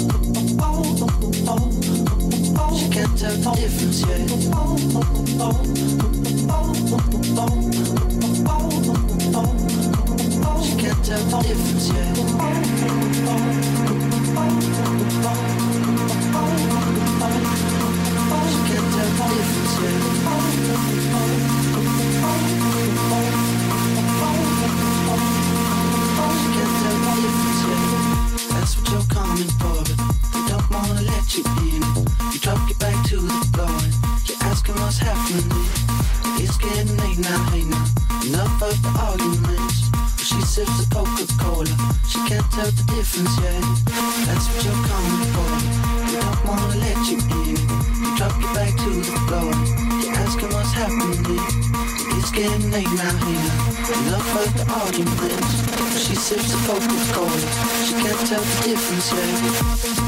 [2.91, 4.01] tell the difference
[10.77, 11.91] can't tell the difference.
[28.49, 29.97] That's what you're coming for, but
[30.33, 31.43] they don't wanna let you
[31.75, 31.90] in.
[38.71, 39.91] The arguments.
[40.23, 41.67] She sips the Coca-Cola.
[42.07, 43.59] She can't tell the difference yet.
[44.23, 45.51] That's what you're coming for.
[46.07, 47.59] They don't wanna let you in.
[47.99, 49.51] You drop your back to the floor.
[49.99, 51.19] You're asking what's happening.
[52.15, 53.91] It's getting late now, now.
[54.07, 55.51] Enough of the arguments.
[55.99, 57.43] She sips the Coca-Cola.
[57.83, 60.01] She can't tell the difference yet.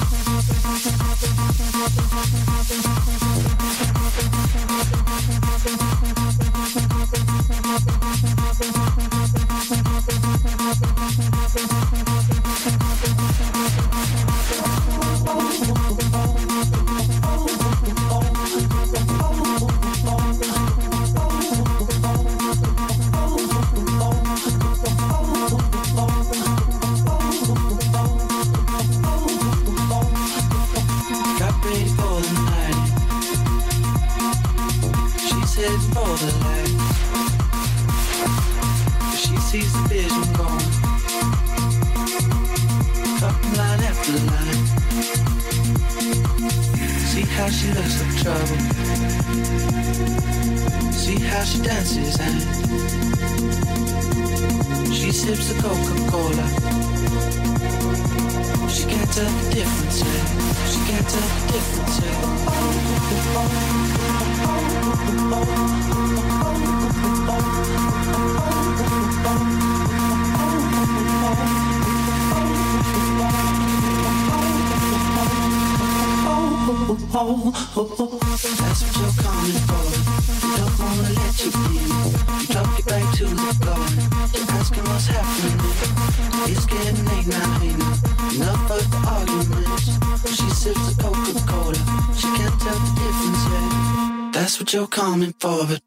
[95.03, 95.82] Coming for, but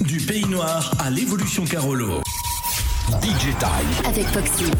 [0.00, 2.22] Du Pays Noir à l'Évolution Carolo.
[3.22, 4.06] DJ Time.
[4.06, 4.70] Avec Foxy.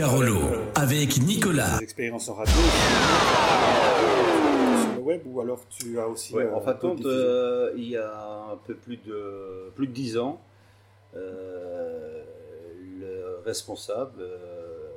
[0.00, 0.38] Carolo
[0.76, 1.76] avec Nicolas.
[1.76, 2.54] des expériences en radio
[4.80, 6.32] sur le web ou alors tu as aussi.
[6.32, 9.86] Ouais, euh, en fin de compte, euh, il y a un peu plus de, plus
[9.88, 10.40] de 10 ans,
[11.14, 12.24] euh,
[12.98, 14.88] le responsable, euh,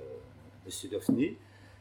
[0.65, 0.71] M.
[0.89, 1.37] Daphné,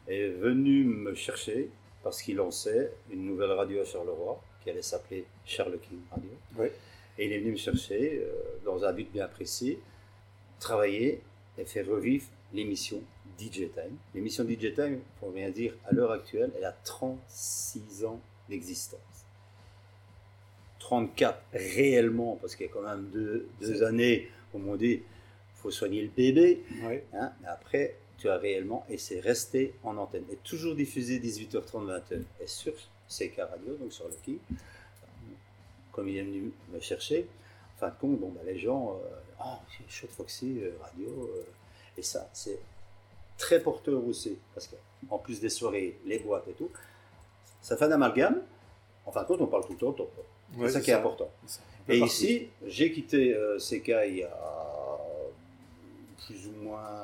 [0.09, 1.69] est venu me chercher
[2.03, 6.29] parce qu'il lançait une nouvelle radio à Charleroi qui allait s'appeler Charles King Radio.
[6.57, 6.73] Ouais.
[7.17, 8.33] Et il est venu me chercher euh,
[8.65, 9.77] dans un but bien précis,
[10.59, 11.21] travailler
[11.57, 13.01] et faire revivre l'émission
[13.43, 13.97] DJ Time.
[14.13, 18.19] L'émission DJ Time, faut bien dire, à l'heure actuelle, elle a 36 ans
[18.49, 18.99] d'existence.
[20.79, 25.71] 34 réellement, parce qu'il y a quand même deux, années où on dit il faut
[25.71, 26.63] soigner le bébé.
[27.13, 30.25] Hein, mais après, tu as réellement, et c'est resté en antenne.
[30.31, 32.21] Et toujours diffusé 18h30, 20h.
[32.41, 32.73] Et sur
[33.09, 34.39] CK Radio, donc sur le qui,
[35.91, 37.27] comme il est venu me chercher,
[37.75, 40.71] en fin de compte, bon, bah, les gens, euh, ah, c'est chaud de Foxy, euh,
[40.81, 41.43] radio, euh,
[41.97, 42.59] et ça, c'est
[43.37, 46.69] très porteur aussi, parce qu'en plus des soirées, les boîtes et tout,
[47.61, 48.41] ça fait un amalgame.
[49.05, 50.11] En fin de compte, on parle tout le temps, top.
[50.57, 51.29] Ouais, c'est ça qui est important.
[51.89, 54.29] Et ici, j'ai quitté euh, CK il y a
[56.25, 57.03] plus ou moins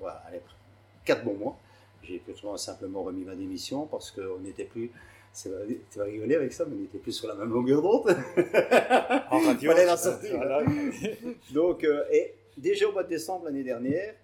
[0.00, 0.40] voilà, allez,
[1.04, 1.58] 4 bons mois.
[2.02, 4.90] J'ai plutôt simplement remis ma démission parce qu'on n'était plus,
[5.42, 5.48] tu
[5.96, 8.14] vas rigoler avec ça, mais on n'était plus sur la même longueur d'onde.
[9.30, 10.36] En radio, la sortir.
[10.36, 10.62] voilà.
[11.52, 14.14] Donc, euh, et déjà au mois de décembre l'année dernière,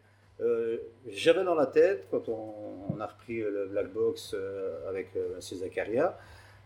[0.43, 0.79] euh,
[1.09, 2.55] j'avais dans la tête, quand on,
[2.95, 5.41] on a repris le Black Box euh, avec euh, M.
[5.41, 6.19] Zakaria,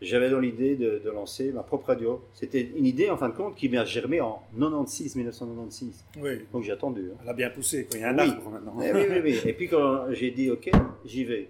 [0.03, 2.23] j'avais dans l'idée de, de lancer ma propre radio.
[2.35, 6.05] C'était une idée, en fin de compte, qui m'a germé en 96, 1996.
[6.21, 7.11] Oui, Donc j'ai attendu.
[7.13, 7.19] hein.
[7.23, 7.85] elle a bien poussé.
[7.87, 7.97] quoi.
[7.99, 8.29] Il y a un Oui.
[8.31, 8.77] arbre maintenant.
[8.83, 9.41] Eh oui, oui, oui.
[9.47, 10.71] Et puis quand j'ai dit OK,
[11.05, 11.49] j'y vais.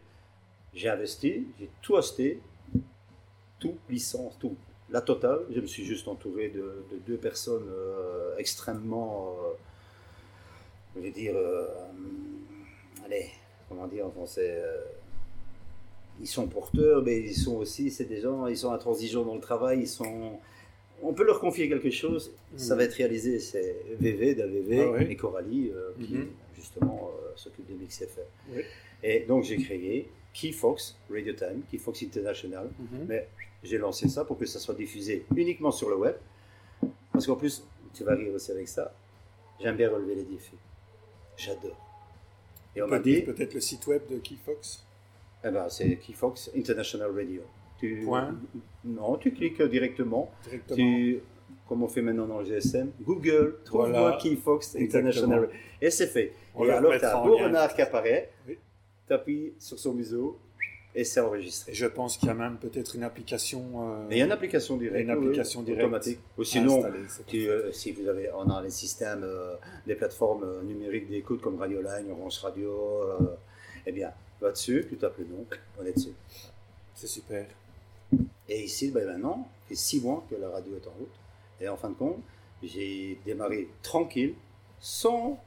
[0.75, 2.41] J'ai investi, j'ai tout acheté,
[3.59, 4.57] tout, licence, tout.
[4.91, 9.53] La totale, je me suis juste entouré de, de deux personnes euh, extrêmement, euh,
[10.97, 11.67] je vais dire, euh,
[13.05, 13.27] allez,
[13.69, 14.83] comment dire en français, euh,
[16.21, 19.41] ils sont porteurs, mais ils sont aussi, c'est des gens, ils sont intransigeants dans le
[19.41, 20.39] travail, ils sont,
[21.03, 22.79] on peut leur confier quelque chose, ça Mhm.
[22.79, 23.41] va être réalisé.
[23.41, 26.29] C'est VV d'AVV Ah et Coralie euh, qui Mhm.
[26.55, 28.25] justement s'occupe de Mix FM.
[28.55, 28.63] Oui.
[29.03, 32.71] Et donc j'ai créé Key Fox Radio Time, Key Fox International.
[32.79, 33.07] Mhm.
[33.09, 33.29] Mais
[33.65, 36.15] j'ai lancé ça pour que ça soit diffusé uniquement sur le web.
[37.13, 38.93] Parce qu'en plus, tu vas rire aussi avec ça,
[39.61, 40.57] j'aime bien relever les défis.
[41.37, 41.76] J'adore.
[42.76, 44.85] Et on peut dire peut-être le site web de Keyfox.
[45.45, 47.43] eh ben, c'est Key Fox International Radio.
[47.78, 48.35] Tu, Point.
[48.85, 50.30] Non, tu cliques directement.
[50.45, 50.76] Directement.
[50.76, 51.20] Tu,
[51.68, 54.16] comme on fait maintenant dans le GSM, Google, trouve-moi Voilà.
[54.16, 55.09] Key Fox Exactement.
[55.35, 55.49] International.
[55.80, 56.32] Et c'est fait.
[56.55, 58.59] On et alors, tu as un beau renard qui apparaît, Oui.
[59.07, 60.39] tu appuies sur son museau
[60.95, 61.75] et c'est enregistré.
[61.75, 63.63] Je pense qu'il y a même peut-être une application.
[63.83, 65.05] euh, il y a une application directe.
[65.05, 66.19] Une application oui, directe automatique.
[66.39, 66.85] Ou sinon,
[67.27, 71.41] tu, euh, si vous avez, on a les systèmes, euh, des plateformes euh, numériques d'écoute
[71.41, 73.03] comme Radioline, Orange Radio,
[73.87, 75.45] eh bien, va dessus, tu tapes le nom,
[75.81, 76.15] on est dessus.
[76.95, 77.47] C'est super.
[78.49, 81.11] Et ici, ben maintenant, ça fait six mois que la radio est en route.
[81.61, 82.21] Et en fin de compte,
[82.63, 84.35] j'ai démarré tranquille,
[84.81, 85.41] sans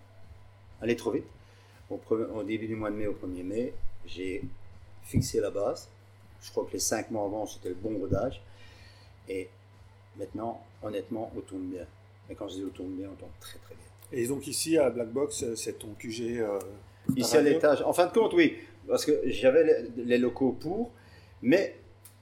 [0.81, 1.25] aller trop vite.
[1.89, 1.99] Au,
[2.35, 3.73] au début du mois de mai, au 1er mai,
[4.05, 4.43] j'ai
[5.07, 5.89] fixé la base.
[6.41, 8.41] Je crois que les cinq mois avant, c'était le bon rodage.
[9.27, 9.49] Et
[10.17, 11.85] maintenant, honnêtement, on tourne bien.
[12.29, 14.19] Et quand je dis on tourne bien, on tourne très très bien.
[14.19, 16.39] Et donc ici à Black Box, c'est ton QG.
[16.39, 16.59] euh,
[17.15, 20.91] Ici à l'étage, en fin de compte, oui, parce que j'avais les, locaux pour,
[21.41, 21.77] mais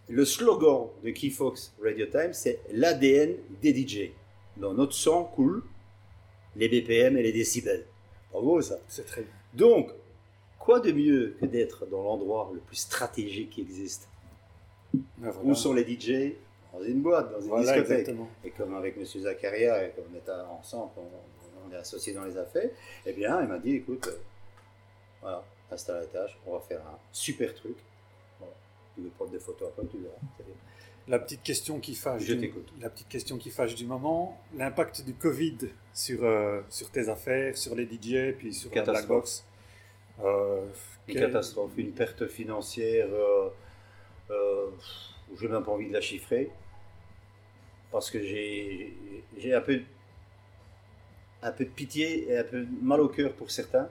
[0.10, 4.12] le slogan de Key Fox Radio Time, c'est l'ADN des DJ.
[4.58, 5.64] Dans notre sang coule
[6.56, 7.86] les BPM et les décibels.
[8.32, 8.78] Bravo ça.
[8.88, 9.32] C'est très bien.
[9.54, 9.92] Donc,
[10.66, 14.08] quoi de mieux que d'être dans l'endroit le plus stratégique qui existe
[15.18, 15.36] voilà.
[15.44, 16.34] Où sont les DJ
[16.74, 18.00] Dans une boîte, dans une Voilà, discothèque.
[18.00, 18.30] exactement.
[18.44, 19.06] Et comme avec M.
[19.06, 22.70] Zakaria, et comme on est ensemble, on, on est associés dans les affaires,
[23.06, 24.18] eh bien, il m'a dit, écoute, euh,
[25.22, 27.76] voilà, à l'étage, on va faire un super truc.
[28.40, 28.54] Voilà.
[28.96, 30.16] Tu veux prendre des photos après, tu verras.
[31.08, 32.24] La petite question qui fâche.
[32.24, 32.54] Je du-.
[32.82, 34.40] La petite question qui fâche du moment.
[34.56, 35.58] L'impact du Covid
[35.94, 39.08] sur, euh, sur tes affaires, sur les DJ, puis sur la Black.
[39.08, 39.46] Box.
[40.24, 40.66] Euh,
[41.08, 43.50] Une catastrophe, une perte financière, euh,
[44.32, 44.70] euh,
[45.36, 46.50] je n'ai même pas envie de la chiffrer,
[47.92, 48.94] parce que j'ai
[49.38, 49.82] j'ai un peu,
[51.44, 53.90] un peu de pitié et un peu de mal au cœur pour certains.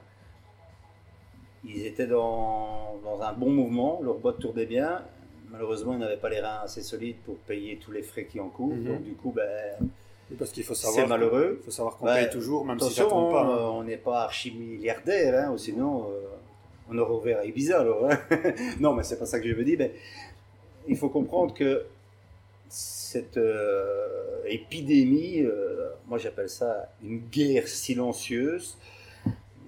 [1.63, 5.03] Ils étaient dans, dans un bon mouvement, leur boîte tournait bien.
[5.51, 8.49] Malheureusement, ils n'avaient pas les reins assez solides pour payer tous les frais qui en
[8.49, 8.75] courent.
[8.75, 8.87] Mhm.
[8.87, 9.77] Donc, du coup, ben,
[10.31, 11.03] Oui, Parce qu'il faut savoir.
[11.05, 11.57] c'est malheureux.
[11.61, 13.41] Il faut savoir qu'on paye toujours, même si ça Attention, tombe pas.
[13.43, 16.21] hein, on n'est pas archi-milliardaire, hein, ou sinon euh,
[16.89, 18.09] on aurait ouvert à Ibiza alors.
[18.09, 18.17] hein.
[18.79, 19.77] non, mais c'est pas ça que je veux dire.
[19.79, 19.91] Mais
[20.87, 21.85] il faut comprendre que
[22.69, 28.77] cette euh, épidémie, euh, moi j'appelle ça une guerre silencieuse.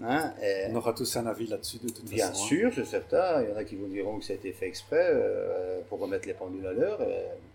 [0.04, 0.34] hein,
[0.72, 2.44] On aura tous un avis là-dessus de toute Bien façon.
[2.44, 2.48] hein.
[2.48, 3.44] sûr, c'est certain.
[3.44, 5.14] Il y en a qui vous diront que ça a été fait exprès
[5.90, 7.00] pour remettre les pendules à l'heure.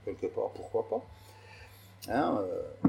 [0.04, 1.04] quelque part, pourquoi pas.
[2.08, 2.88] Hein, euh,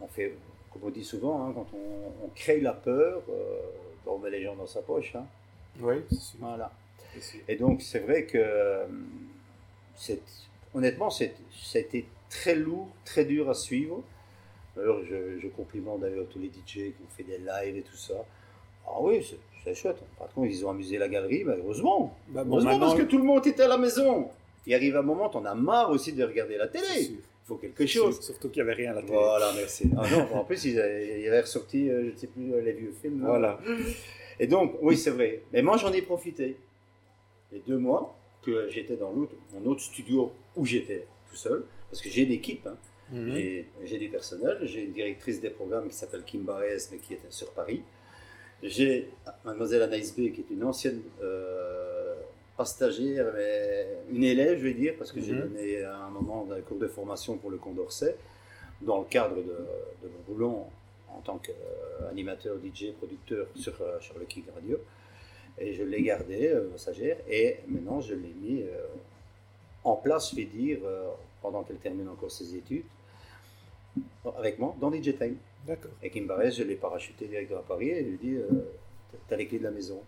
[0.00, 0.34] on fait,
[0.72, 3.60] comme on dit souvent, hein, quand on, on crée la peur, euh,
[4.06, 5.14] on met les gens dans sa poche.
[5.16, 5.24] hein.
[5.80, 6.38] Oui, c'est sûr.
[6.40, 6.70] Voilà.
[7.20, 7.40] sûr.
[7.48, 8.86] Et donc, c'est vrai que, euh,
[10.74, 14.02] honnêtement, c'est- ça a été très lourd, très dur à suivre.
[14.76, 17.96] D'ailleurs, je, je complimente d'ailleurs tous les DJ qui ont fait des lives et tout
[17.96, 18.14] ça.
[18.86, 19.98] Ah oui, c'est- chouette.
[20.18, 22.16] Par contre, ils ont amusé la galerie, mais heureusement.
[22.28, 24.28] Bah, bon, heureusement parce que tout le monde était à la maison.
[24.66, 26.84] Il arrive un moment, t'en as marre aussi de regarder la télé.
[27.44, 28.20] Il faut quelque chose.
[28.20, 29.12] Surtout qu'il n'y avait rien à la télé.
[29.14, 29.90] Voilà, merci.
[29.96, 32.94] Ah non, en plus, ils avaient ressorti, euh, je ne sais plus, euh, les vieux
[33.02, 33.20] films.
[33.22, 33.26] là.
[33.28, 33.60] Voilà.
[34.38, 35.42] Et donc, oui, c'est vrai.
[35.52, 36.56] Mais moi, j'en ai profité.
[37.50, 42.00] Les deux mois que j'étais dans l'autre, mon autre studio où j'étais tout seul, parce
[42.02, 42.76] que j'ai une équipe, hein.
[43.12, 43.34] Mhm.
[43.34, 47.12] j'ai, j'ai du personnel, j'ai une directrice des programmes qui s'appelle Kim Barès, mais qui
[47.12, 47.82] était sur Paris.
[48.62, 49.10] J'ai
[49.44, 52.01] mademoiselle Anaïs B, qui est une ancienne, euh,
[52.56, 55.40] pas stagiaire, mais une élève, je vais dire, parce que j'ai Mhm.
[55.48, 58.16] donné à un moment un cours de formation pour le Condorcet,
[58.80, 60.64] dans le cadre de, de mon boulot
[61.08, 64.78] en tant qu'animateur, DJ, producteur sur, euh, sur le Kick Radio.
[65.58, 68.86] Et je l'ai gardé, euh, stagiaire, et maintenant je l'ai mis euh,
[69.84, 71.08] en place, je vais dire, euh,
[71.42, 72.84] pendant qu'elle termine encore ses études,
[74.36, 75.36] avec moi, dans DJ Time.
[75.66, 75.90] D'accord.
[76.02, 78.48] Et Kim Barès, je l'ai parachuté directement à Paris et je lui ai dit euh,
[79.28, 80.00] tu as les clés de la maison.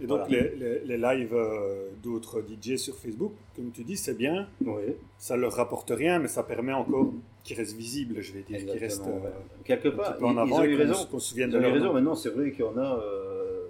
[0.00, 0.42] Et donc, Voilà.
[0.42, 4.46] les, les- les lives euh, d'autres DJ sur Facebook, comme tu dis, c'est bien.
[4.64, 4.82] Oui,
[5.18, 7.12] Ça leur rapporte rien, mais ça permet encore
[7.44, 9.30] qu'ils restent visibles, je vais dire, qu'ils restent euh.
[9.64, 10.94] Quelque part, en ils, ils avant ont eu raison.
[10.94, 11.92] se- qu'on se souvienne Ils de ont eu raison.
[11.94, 12.98] Maintenant, c'est vrai qu'il y en a.
[12.98, 13.68] euh,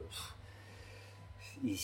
[1.65, 1.77] il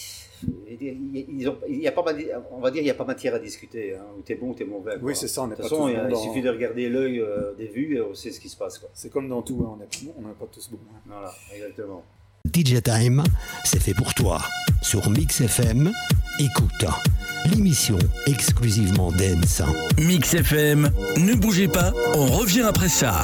[0.81, 2.05] il- ils ont- il y a pas,
[2.51, 3.95] on va dire, il n'y a pas matière à discuter.
[3.95, 4.95] Hein, ou t'es bon ou t'es mauvais.
[4.95, 5.03] quoi.
[5.05, 7.53] Oui, c'est ça, on De toute pas façon, il, dans- suffit de regarder l'œil euh,
[7.55, 8.79] des vues et on sait ce qui se passe.
[8.81, 8.89] Quoi.
[8.93, 10.79] C'est comme dans tout, hein, on n'est on pas tous bons.
[10.93, 10.99] hein.
[11.07, 12.03] Voilà, exactement.
[12.51, 13.23] DJ Time,
[13.65, 14.43] c'est fait pour toi.
[14.83, 15.93] Sur Mix FM,
[16.39, 16.85] écoute.
[17.47, 19.63] L'émission exclusivement dance.
[19.99, 23.23] Mix FM, ne bougez pas, on revient après ça.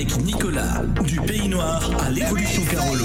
[0.00, 3.04] avec Nicolas, du Pays Noir à l'évolution Carolo.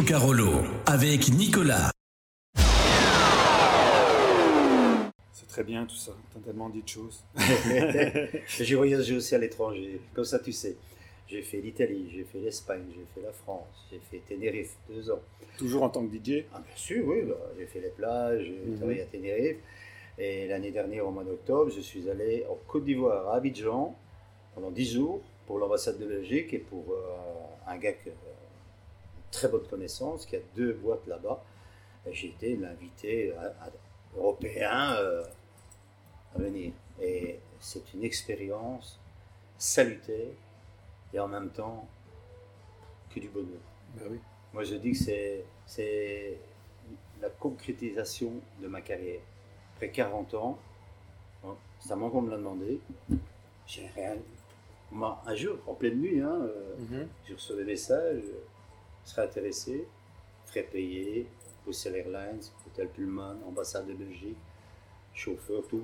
[0.00, 0.48] Carolo
[0.86, 1.90] avec Nicolas.
[5.34, 6.12] C'est très bien tout ça.
[6.32, 7.22] T'as tellement dit de choses.
[8.46, 10.76] J'ai voyagé aussi à l'étranger, comme ça tu sais.
[11.28, 15.20] J'ai fait l'Italie, j'ai fait l'Espagne, j'ai fait la France, j'ai fait Tenerife deux ans.
[15.58, 16.44] Toujours en tant que DJ.
[16.54, 18.76] Ah, bien sûr, oui, bah, j'ai fait les plages, j'ai Mhm.
[18.78, 19.56] travaillé à Tenerife.
[20.18, 23.94] Et l'année dernière, au mois d'octobre, je suis allé en Côte d'Ivoire, à Abidjan,
[24.54, 28.12] pendant 10 jours, pour l'ambassade de Belgique et pour euh, un gars que, euh,
[29.32, 31.42] très bonne connaissance, qui a deux boîtes là-bas.
[32.10, 33.70] J'ai été l'invité à-
[34.16, 35.24] européen euh,
[36.34, 36.72] à venir.
[37.00, 39.00] Et c'est une expérience
[39.58, 40.28] salutaire
[41.14, 41.88] et en même temps
[43.14, 43.60] que du bonheur.
[43.96, 44.18] Ben oui.
[44.52, 46.38] Moi, je dis que c'est, c'est
[47.20, 49.20] la concrétisation de ma carrière.
[49.74, 50.58] Après 40 ans,
[51.44, 52.80] hein, c'est à moi qu'on me l'a demandé.
[53.66, 54.16] J'ai rien.
[54.90, 57.08] Moi, un jour, en pleine nuit, hein, euh, Mhm.
[57.26, 58.22] j'ai reçu des messages.
[59.04, 59.86] Serais intéressé,
[60.46, 61.26] frais payés,
[61.64, 64.36] Bruxelles Airlines, Hôtel Pullman, ambassade de Belgique,
[65.14, 65.80] chauffeur, tout.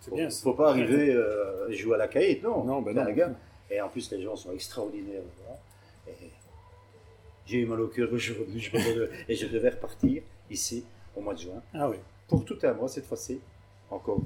[0.00, 0.28] C'est bien.
[0.30, 0.42] ça.
[0.42, 2.64] faut pas arriver euh, jouer à la caïd, non?
[2.64, 3.02] Non, ben non.
[3.02, 3.32] un gars.
[3.70, 5.22] Et en plus, les gens sont extraordinaires.
[7.46, 8.70] j'ai eu mal au cœur aujourd'hui,
[9.28, 10.84] et je devais repartir ici
[11.16, 11.96] au mois de juin Ah oui.
[12.28, 13.40] pour tout un mois cette fois-ci.
[13.90, 14.20] Encore.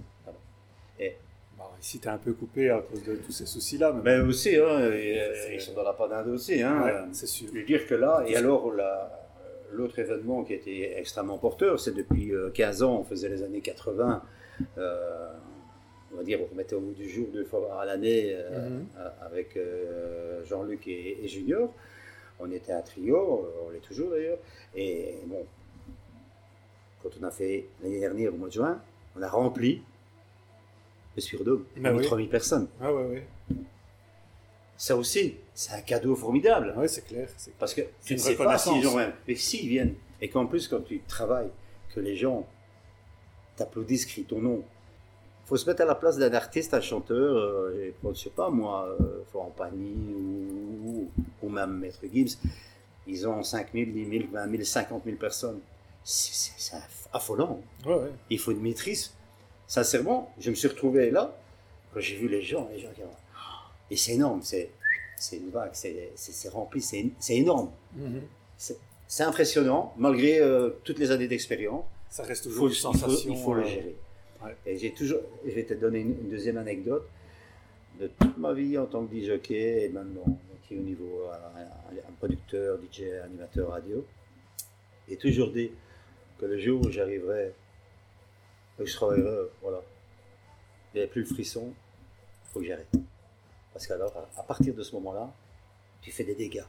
[0.98, 1.16] Et
[1.60, 3.92] Bah, ici, t'es un peu coupé à cause de tous ces soucis-là.
[3.92, 6.62] mais ben aussi, hein, et, euh, ils sont dans la panade aussi.
[6.62, 7.48] Hein, Ouais, Euh, c'est sûr.
[7.52, 9.10] Je veux dire que là, et alors la-
[9.72, 13.60] l'autre événement qui était extrêmement porteur, c'est depuis euh, 15 ans, on faisait les années
[13.60, 14.22] 80,
[14.78, 15.32] euh,
[16.12, 18.86] on va dire, on remettait au bout du jour deux fois à l'année euh, Mhm.
[18.98, 21.72] euh, avec euh, Jean-Luc et, et Junior.
[22.40, 24.38] On était un trio, euh, on l'est toujours d'ailleurs.
[24.74, 25.44] Et bon,
[27.02, 28.80] quand on a fait l'année dernière au mois de juin,
[29.16, 29.82] on a rempli
[31.20, 32.04] le Spirodome, Ben oui.
[32.04, 32.68] 3000 personnes.
[32.80, 33.26] Ah ouais, ouais.
[34.76, 36.72] Ça aussi, c'est un cadeau formidable.
[36.76, 37.26] Ouais, c'est clair.
[37.26, 37.54] clair.
[37.58, 38.86] Parce que C'est tu ne une sais pas reconnaissance.
[38.86, 39.12] ont rien.
[39.28, 41.50] Mais s'ils viennent, et qu'en plus, quand tu travailles,
[41.94, 42.46] que les gens
[43.56, 44.64] t'applaudissent, crient ton nom,
[45.44, 48.48] faut se mettre à la place d'un artiste, un chanteur, euh, et, je sais pas
[48.48, 49.92] moi, euh, Florent Pagny
[50.84, 51.10] ou,
[51.42, 52.38] ou même Maître Gibbs,
[53.06, 55.58] ils ont 5 000, 10 000, 20 000, 50 000 personnes.
[56.04, 57.60] C'est- C'est c'est aff- affolant.
[57.84, 58.10] Ouais, ouais.
[58.30, 59.12] Il faut une maîtrise.
[59.74, 61.32] Sincèrement, je me suis retrouvé là,
[61.94, 63.16] quand j'ai vu les gens, les gens qui ont-
[63.88, 64.68] Et c'est énorme, c'est
[65.32, 67.70] une vague, c'est rempli, c'est énorme.
[67.94, 68.22] Mhm.
[68.56, 71.84] C'est c'est impressionnant, malgré euh, toutes les années d'expérience.
[72.08, 73.30] Ça reste toujours faut, une il faut- sensation.
[73.32, 73.96] il faut le euh, gérer.
[74.44, 74.56] ouais.
[74.66, 77.08] Et j'ai toujours, je vais te donner une, une deuxième anecdote
[78.00, 80.04] de toute ma vie en tant que DJ et dans,
[80.66, 84.04] qui est au niveau euh, un, un producteur, DJ, animateur radio.
[85.08, 85.70] J'ai toujours dit
[86.38, 87.52] que le jour où j'arriverai,
[88.86, 89.80] je travaillerai, voilà,
[90.92, 92.88] il n'y avait plus le frisson, il faut que j'arrête.
[93.72, 95.32] Parce qu'alors, à, à partir de ce moment-là,
[96.02, 96.64] tu fais des dégâts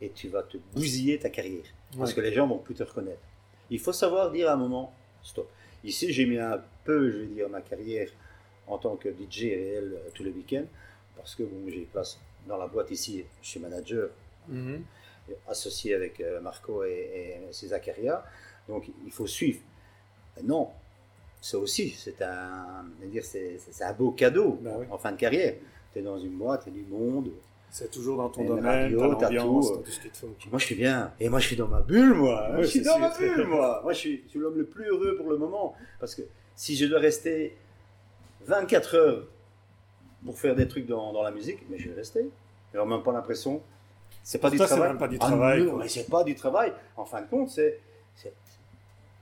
[0.00, 1.64] et tu vas te bousiller ta carrière.
[1.98, 2.16] Parce Ouais.
[2.16, 3.20] que les gens vont plus te reconnaître.
[3.68, 4.92] Il faut savoir dire à un moment,
[5.22, 5.48] stop.
[5.84, 8.08] Ici, j'ai mis un peu, je vais dire, ma carrière
[8.66, 10.66] en tant que DJ réel euh, tous les week-ends,
[11.16, 14.10] parce que bon, j'ai place dans la boîte ici, je suis manager,
[14.48, 14.82] Mhm.
[15.48, 18.24] associé avec euh, Marco et, et César Caria,
[18.68, 19.60] donc il faut suivre.
[20.36, 20.70] Mais non,
[21.40, 22.84] ça aussi, c'est un,
[23.22, 24.86] c'est, c'est- c'est un beau cadeau Ben oui.
[24.90, 25.54] en fin de carrière.
[25.92, 27.30] Tu es dans une boîte, tu du monde,
[27.70, 30.26] C'est toujours dans ton domaine, t'as l'ambiance, tout, ce qu'il te faut.
[30.50, 31.12] moi, je suis bien.
[31.20, 32.50] Et moi, je suis dans ma bulle, moi.
[32.58, 33.80] Je suis c'est dans ma bulle, moi.
[33.82, 35.74] Moi, je suis, l'homme le plus heureux pour le moment.
[36.00, 36.22] Parce que
[36.56, 37.56] si je dois rester
[38.46, 39.26] 24 heures
[40.24, 42.28] pour faire des trucs dans, dans la musique, mais je vais rester.
[42.76, 43.62] En même pas l'impression.
[44.22, 44.88] C'est pas du c'est travail.
[44.88, 45.78] même pas du Ah travail, non, quoi.
[45.82, 46.72] mais c'est pas du travail.
[46.96, 47.80] En fin de compte, c'est.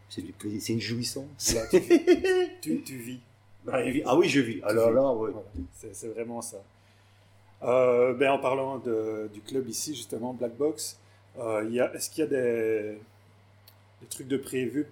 [0.08, 1.54] C'est- C'est du plaisir, c'est une jouissance.
[2.60, 3.20] Tu, tu vis.
[3.66, 4.60] Évi- ah oui, je vis.
[4.62, 5.30] Alors là, oui.
[5.32, 5.46] Voilà,
[5.92, 6.58] c'est vraiment ça.
[7.62, 10.98] Euh, ben, en parlant de- du club ici, justement, Black Box,
[11.38, 12.98] euh, il y a- est-ce qu'il y a des,
[14.00, 14.86] des trucs de prévu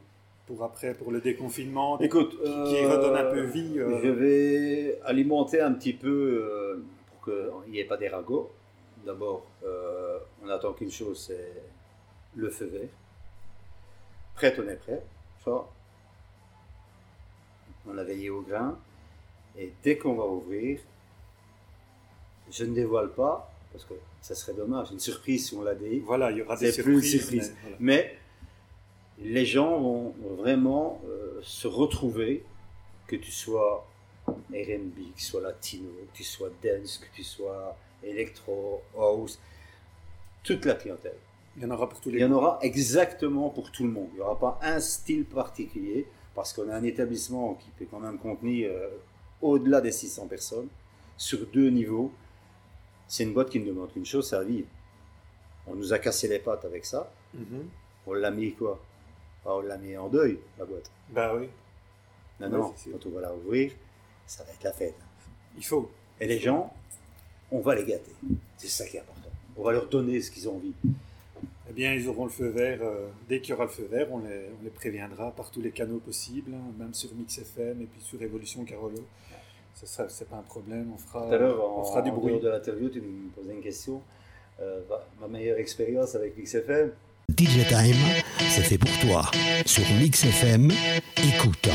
[0.46, 5.00] pour après, pour le déconfinement, Écoute, qui euh, redonnent un peu vie euh, Je vais
[5.04, 7.24] alimenter un petit peu euh, pour
[7.64, 8.50] qu'il n'y ait pas des ragots.
[9.04, 9.46] D'abord,
[10.44, 11.62] on attend qu'une chose, c'est
[12.34, 12.88] le feu vert.
[14.36, 15.02] Prêt, on est prêt.
[15.44, 15.66] Ça,
[17.86, 18.78] on a veillé au grain.
[19.58, 20.80] Et dès qu'on va ouvrir,
[22.50, 25.98] je ne dévoile pas, parce que ça serait dommage, une surprise si on l'a dit.
[26.00, 27.46] Voilà, il y aura des C'est plus une surprises.
[27.46, 27.56] surprise.
[27.62, 27.76] mais voilà.
[27.80, 28.18] Mais
[29.18, 32.44] les gens vont vraiment euh, se retrouver,
[33.06, 33.86] que tu sois
[34.26, 39.38] RB, que tu sois latino, que tu sois dance, que tu sois électro, house,
[40.42, 41.16] toute la clientèle.
[41.56, 43.90] Il y en aura pour tous Il les y en aura exactement pour tout le
[43.90, 44.08] monde.
[44.12, 48.00] Il n'y aura pas un style particulier, parce qu'on a un établissement qui peut quand
[48.00, 48.88] même contenir euh,
[49.40, 50.68] au-delà des 600 personnes,
[51.16, 52.12] sur deux niveaux.
[53.08, 54.68] C'est une boîte qui ne demande qu'une chose, c'est à vivre.
[55.66, 57.10] On nous a cassé les pattes avec ça.
[57.34, 57.68] Mhm.
[58.06, 58.78] On l'a mis quoi?
[59.44, 60.90] Ah, On l'a mis en deuil, la boîte.
[61.10, 61.48] Bah oui,
[62.40, 63.72] Non, non, quand on va la ouvrir,
[64.26, 64.94] ça va être la fête.
[65.56, 65.90] il faut.
[66.20, 66.72] Et les gens,
[67.50, 68.12] on va les gâter.
[68.58, 69.30] C'est ça qui est important.
[69.56, 70.72] On va leur donner ce qu'ils ont envie.
[71.68, 72.78] Eh bien, ils auront le feu vert.
[72.82, 75.60] euh, dès qu'il y aura le feu vert, on les, on les préviendra par tous
[75.60, 79.04] les canaux possibles, hein, même sur Mix FM et puis sur Evolution Carolo.
[79.74, 80.90] Ça sera, c'est pas un problème.
[80.94, 82.38] On fera, Tout à l'heure, on en, fera du en bruit.
[82.40, 84.00] de l'interview, tu me posais une question.
[84.60, 86.92] Euh, ma- ma meilleure expérience avec XFM,
[87.36, 87.96] DJ Time,
[88.48, 89.30] c'est fait pour toi.
[89.66, 90.70] Sur Mix FM,
[91.18, 91.68] écoute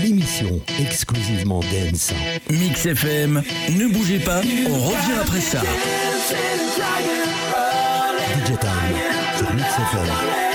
[0.00, 2.12] l'émission exclusivement dance.
[2.48, 3.42] Mix FM,
[3.76, 5.60] ne bougez pas, on revient après ça.
[8.32, 8.83] DJ Time
[9.54, 10.53] sur Mix FM.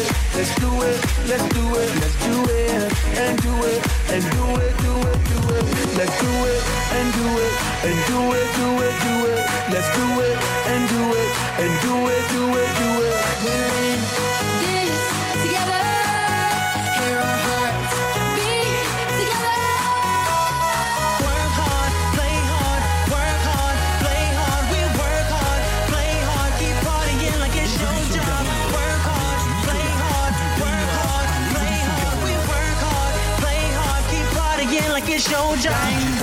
[0.00, 0.98] it, let's do it,
[1.28, 3.80] let's do it, let's do it, and do it,
[4.14, 5.64] and do it, do it, do it,
[5.98, 6.60] let's do it,
[6.96, 7.52] and do it,
[7.88, 9.40] and do it, do it, do it,
[9.72, 10.36] let's do it,
[10.72, 11.30] and do it,
[11.62, 14.59] and do it, do it, do it.
[35.20, 36.19] showtime.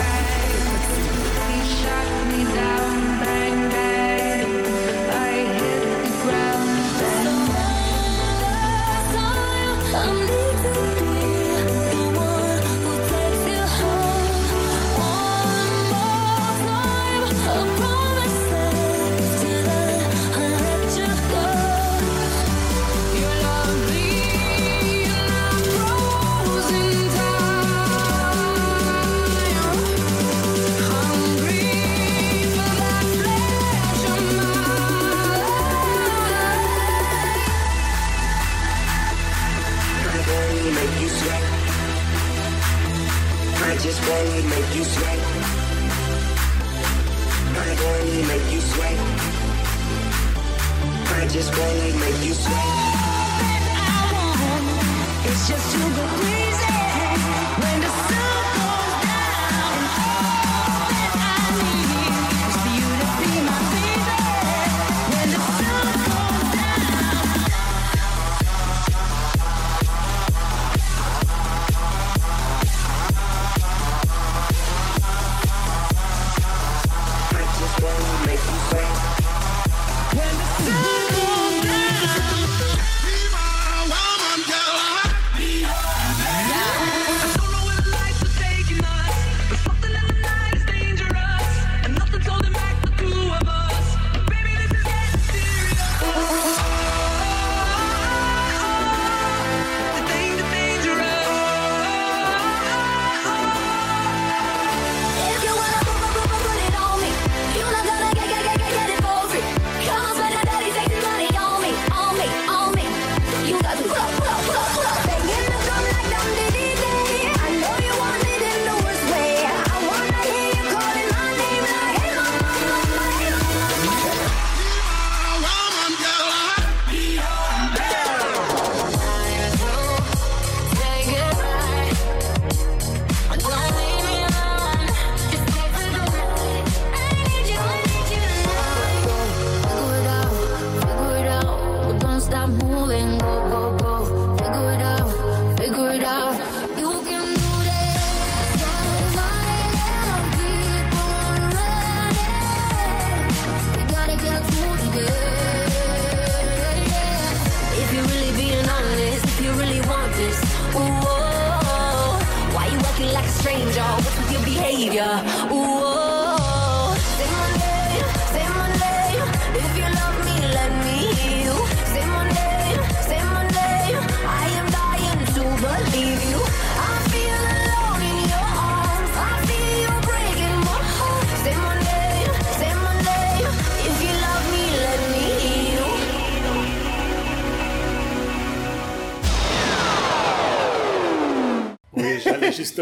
[51.57, 51.96] Calling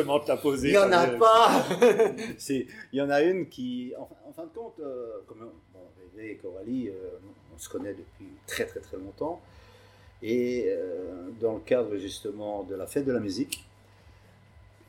[0.06, 0.70] justement te la poser.
[0.70, 1.64] Il n'y en a j'allais- pas
[2.38, 5.50] C'est- Il y en a une qui, en, fin- en fin de compte, euh, comme
[5.74, 5.80] bon,
[6.16, 7.18] Vévé et Coralie, euh,
[7.54, 9.42] on se connaît depuis très très très longtemps.
[10.22, 13.66] Et euh, dans le cadre justement de la fête de la musique,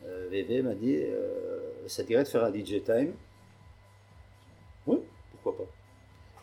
[0.07, 3.13] euh, Vévé m'a dit euh, ça dirait de faire un DJ time?
[4.87, 4.99] Oui,
[5.33, 5.71] pourquoi pas.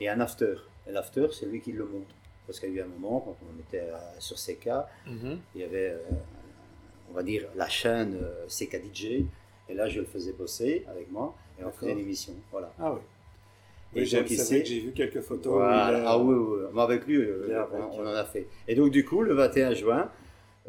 [0.01, 0.55] Et un after.
[0.87, 2.07] Et l'after, c'est lui qui le monte.
[2.45, 4.67] Parce qu'il y a eu un moment, quand on était euh, sur CK,
[5.07, 5.39] Mhm.
[5.55, 5.99] il y avait, euh,
[7.13, 9.23] on va dire, la chaîne euh, CK DJ.
[9.69, 12.33] Et là, je le faisais bosser avec moi et on faisait une émission.
[12.51, 12.73] Voilà.
[12.79, 12.99] Ah oui.
[13.95, 14.05] Et Oui,
[14.65, 15.53] j'ai vu quelques photos.
[15.53, 15.99] Voilà.
[15.99, 16.67] il Ah oui, oui, oui.
[16.73, 18.47] Mais avec lui, euh, on, en a fait.
[18.67, 20.09] Et donc, du coup, le 21 juin,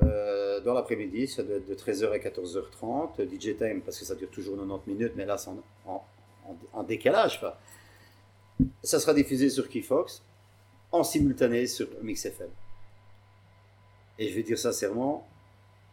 [0.03, 4.15] euh, dans l'après-midi, ça doit être de 13h à 14h30, DJ Time, parce que ça
[4.15, 6.05] dure toujours 90 minutes, mais là, c'est en, en-
[6.47, 7.41] en- en décalage.
[7.41, 7.59] quoi.
[8.83, 10.23] Ça sera diffusé sur Keyfox,
[10.93, 12.51] en simultané sur Mix FM.
[14.19, 15.27] Et je vais dire sincèrement,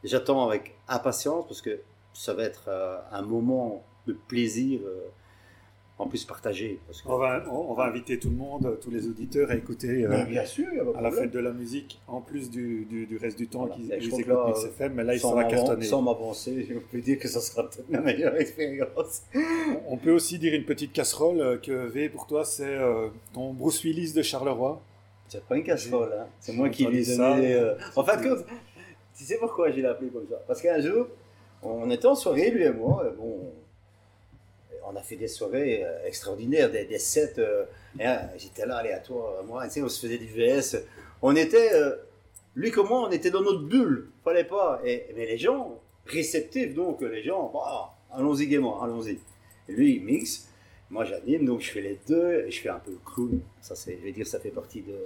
[0.04, 1.80] j'attends avec impatience, parce que
[2.14, 5.08] ça va être euh, un moment de plaisir, euh,
[5.98, 6.80] en plus partagé.
[6.88, 9.56] Parce que, On va, on, on va inviter tout le monde, tous les auditeurs à
[9.56, 10.66] écouter euh, Ben, bien sûr,
[10.98, 13.76] à la fête de la musique, en plus du, du, du reste du temps Voilà.
[13.76, 15.86] qu'ils écoutent là, Mix FM, mais là, il sera cartonné.
[15.86, 19.22] Sans m'avancer, je peux dire que ça sera peut-être la meilleure expérience.
[19.88, 23.84] On peut aussi dire une petite casserole que V, pour toi, c'est euh, ton Bruce
[23.84, 24.82] Willis de Charleroi.
[25.28, 26.26] C'est pas une casserole, hein.
[26.42, 27.16] c'est moi qui lui ai donné.
[27.16, 27.38] ça.
[27.38, 28.46] euh, En fin de compte,
[29.16, 30.42] tu sais pourquoi j'ai appelé comme ça?
[30.48, 31.08] Parce qu'un jour,
[31.64, 33.52] on était en soirée, lui et moi, et bon,
[34.86, 37.36] on a fait des soirées euh, extraordinaires, des, sets.
[37.40, 37.66] euh,
[38.00, 40.78] hein, J'étais là, aléatoire, moi, tu sais, on se faisait du VS.
[41.22, 41.96] On était, euh,
[42.56, 44.82] lui comme moi, on était dans notre bulle, fallait pas.
[44.84, 49.20] Et, mais les gens, réceptifs, donc les gens, bah, allons-y gaiement, allons-y.
[49.68, 50.48] Lui, il mixe.
[50.90, 53.40] Moi, j'anime, donc je fais les deux, et je fais un peu clown.
[53.62, 54.98] Ça, c'est, je vais dire, ça fait partie de,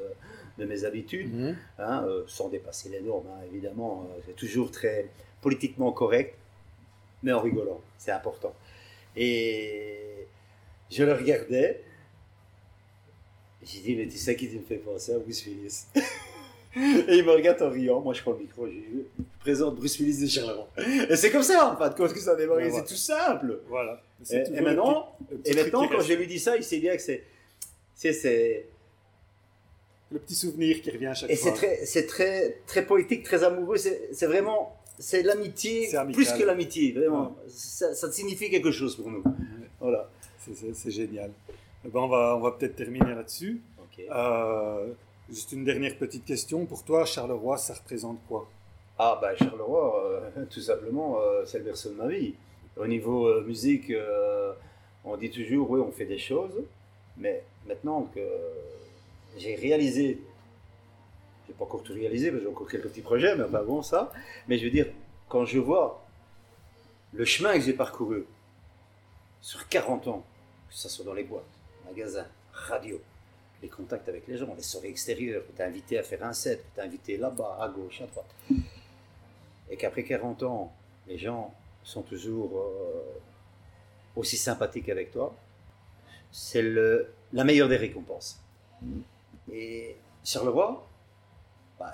[0.58, 4.08] de mes habitudes, hein, euh, sans dépasser les normes, hein, évidemment.
[4.10, 5.10] euh, c'est toujours très
[5.42, 6.36] politiquement correct,
[7.24, 8.54] mais en rigolant, c'est important.
[9.18, 10.28] Et
[10.92, 11.82] je le regardais,
[13.64, 15.86] j'ai dit, mais tu sais qui me fait penser à Bruce Willis?
[16.78, 18.74] Et il me regarde en riant, moi je prends le micro, je
[19.40, 20.68] présente Bruce Willis de Charleroi.
[21.10, 23.62] Et c'est comme ça, en de compte, que ça a démarré, c'est tout simple.
[23.70, 24.02] Voilà.
[24.30, 26.96] Et, maintenant, petit- le petit et maintenant quand je lui dis ça, il sait bien
[26.98, 27.24] que c'est,
[27.96, 28.66] c'est
[30.12, 31.52] Le petit souvenir qui revient à chaque et fois.
[31.52, 33.78] c'est très, c'est très, très poétique, très amoureux.
[33.78, 37.36] C'est, vraiment, c'est l'amitié, plus que l'amitié, vraiment.
[37.48, 39.24] Ça, ça signifie quelque chose pour nous.
[39.80, 40.10] Voilà.
[40.74, 41.32] C'est- génial.
[41.84, 43.62] Eh ben, on va, on va peut-être terminer là-dessus.
[44.12, 44.88] Euh,
[45.30, 46.66] juste une dernière petite question.
[46.66, 48.48] Pour toi, Charleroi, ça représente quoi?
[48.98, 50.06] Ah bah Charleroi,
[50.38, 52.36] euh, tout simplement, euh, c'est le berceau de ma vie.
[52.78, 53.92] Au niveau musique,
[55.06, 56.62] on dit toujours, oui, on fait des choses,
[57.18, 58.20] mais maintenant que
[59.38, 60.22] j'ai réalisé,
[61.48, 64.12] j'ai pas encore tout réalisé, que j'ai encore quelques petits projets, mais enfin bon, ça,
[64.48, 64.88] mais je veux dire,
[65.30, 66.06] quand je vois
[67.14, 68.26] le chemin que j'ai parcouru
[69.42, 70.24] sur 40 ans,
[70.70, 71.44] que ce soit dans les boîtes,
[71.86, 73.02] magasins, radio,
[73.62, 76.60] les contacts avec les gens, les soirées extérieures, que tu invité à faire un set,
[76.60, 78.34] que tu invité là-bas, à gauche, à droite,
[79.70, 80.74] et qu'après 40 ans,
[81.08, 81.54] les gens
[81.84, 83.20] sont toujours euh,
[84.16, 85.36] aussi sympathiques avec toi,
[86.32, 86.64] c'est
[87.34, 88.42] la meilleure des récompenses.
[89.52, 90.88] Et Charleroi,
[91.80, 91.94] bah,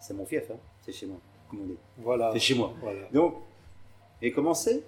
[0.00, 1.18] c'est mon fief, hein, c'est chez moi,
[1.50, 1.76] comme on dit.
[1.98, 2.32] Voilà.
[2.32, 2.72] C'est chez moi.
[2.80, 3.06] Voilà.
[3.12, 3.36] Donc,
[4.20, 4.82] et commencer,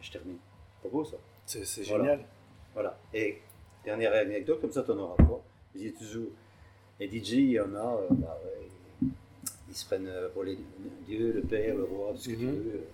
[0.00, 0.38] je termine.
[0.82, 1.16] Pas beau ça
[1.46, 2.04] C'est c'est Voilà.
[2.04, 2.24] génial.
[2.74, 2.98] Voilà.
[3.14, 3.40] Et
[3.84, 5.40] dernière anecdote, comme ça tu en auras pas.
[5.74, 6.28] Je dis toujours,
[6.98, 9.08] les DJ, il y en a, euh, bah, ouais,
[9.68, 10.58] ils se prennent euh, pour les
[11.06, 12.52] Dieu, le Père, le Roi, tout ce que tu Mhm.
[12.62, 12.86] veux.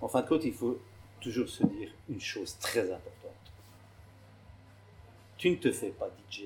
[0.00, 0.78] En fin de compte, il faut
[1.20, 3.21] toujours se dire une chose très importante.
[5.42, 6.44] Tu ne te fais pas DJ,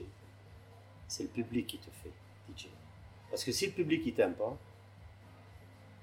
[1.06, 2.10] c'est le public qui te fait
[2.50, 2.68] DJ.
[3.28, 4.56] Parce que si le public ne t'aime pas,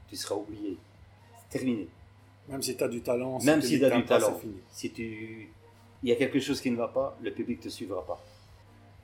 [0.07, 0.78] tu seras oublié.
[1.49, 1.88] C'est terminé.
[2.48, 4.57] Même si tu as du talent, Même si tu as du pas, talent, c'est fini.
[4.70, 5.49] si tu...
[6.03, 8.24] il y a quelque chose qui ne va pas, le public ne te suivra pas.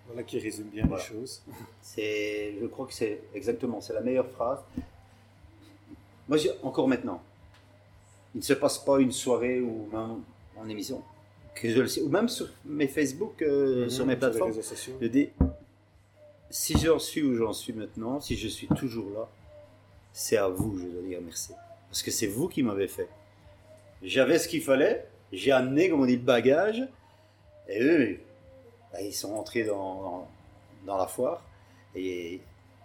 [0.05, 1.01] Voilà qui résume bien Voilà.
[1.03, 1.41] les choses.
[1.81, 4.59] C'est, je crois que c'est exactement, c'est la meilleure phrase.
[6.27, 7.23] Moi, j'ai- encore maintenant,
[8.35, 10.21] il ne se passe pas une soirée ou même
[10.59, 11.01] en émission,
[11.55, 14.93] que je le sais, ou même sur mes Facebook, euh, Mhm, sur mes plateformes, sociaux.
[15.01, 15.29] je dis,
[16.49, 19.29] si j'en suis où j'en suis maintenant, si je suis toujours là,
[20.13, 21.51] c'est à vous, je dois dire merci.
[21.89, 23.09] Parce que c'est vous qui m'avez fait.
[24.01, 26.81] J'avais ce qu'il fallait, j'ai amené, comme on dit, le bagage,
[27.67, 28.19] et eux,
[28.91, 30.27] bah, ils sont rentrés dans, dans,
[30.85, 31.43] dans la foire,
[31.95, 32.39] et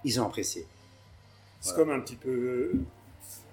[0.04, 0.66] ils ont apprécié.
[1.60, 1.84] C'est Voilà.
[1.84, 2.72] comme un petit peu.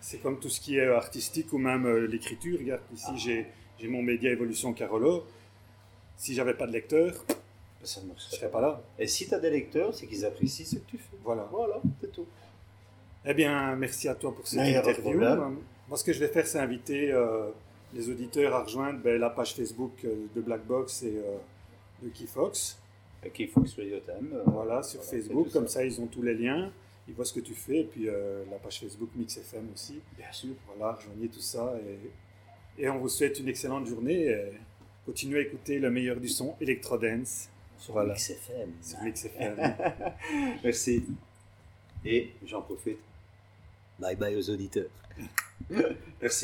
[0.01, 2.57] C'est comme tout ce qui est artistique ou même euh, l'écriture.
[2.59, 3.15] Regarde, ici Ah.
[3.15, 3.45] j'ai
[3.82, 5.26] j'ai mon média Évolution Carolo.
[6.18, 7.14] Si j'avais pas de lecteur,
[7.84, 8.62] Ça ne serais pas.
[8.62, 8.82] là.
[8.99, 11.18] Et si tu as des lecteurs, c'est qu'ils apprécient ce que tu fais.
[11.24, 11.48] Voilà.
[11.52, 12.28] Voilà, c'est tout.
[13.26, 15.20] Eh bien, merci à toi pour cette Mais interview.
[15.88, 17.49] Moi, ce que je vais faire, c'est inviter euh,
[17.94, 21.38] les auditeurs à rejoindre ben, la page Facebook euh, de Black Box et euh,
[22.03, 22.78] de Keyfox.
[23.36, 24.30] Qui Fox Radio Time.
[24.34, 25.52] euh, Voilà, sur voilà, Facebook.
[25.52, 26.72] Comme ça, ils ont tous les liens.
[27.08, 27.82] Ils voient ce que tu fais.
[27.82, 29.99] Et puis, euh, la page Facebook Mix FM aussi.
[30.18, 30.53] Bien sûr.
[30.76, 31.74] Voilà, rejoignez tout ça.
[31.88, 32.10] Et,
[32.82, 34.26] et on vous souhaite une excellente journée.
[34.26, 34.52] Et
[35.06, 37.48] continuez à écouter le meilleur du son, Electro Dance.
[37.78, 38.14] Sur Voilà.
[38.14, 38.72] Mix FM.
[38.82, 39.56] Sur Mix FM.
[40.64, 41.06] Merci.
[42.03, 42.98] Et j'en profite.
[43.99, 44.90] Bye bye aux auditeurs.
[45.70, 46.40] Merci.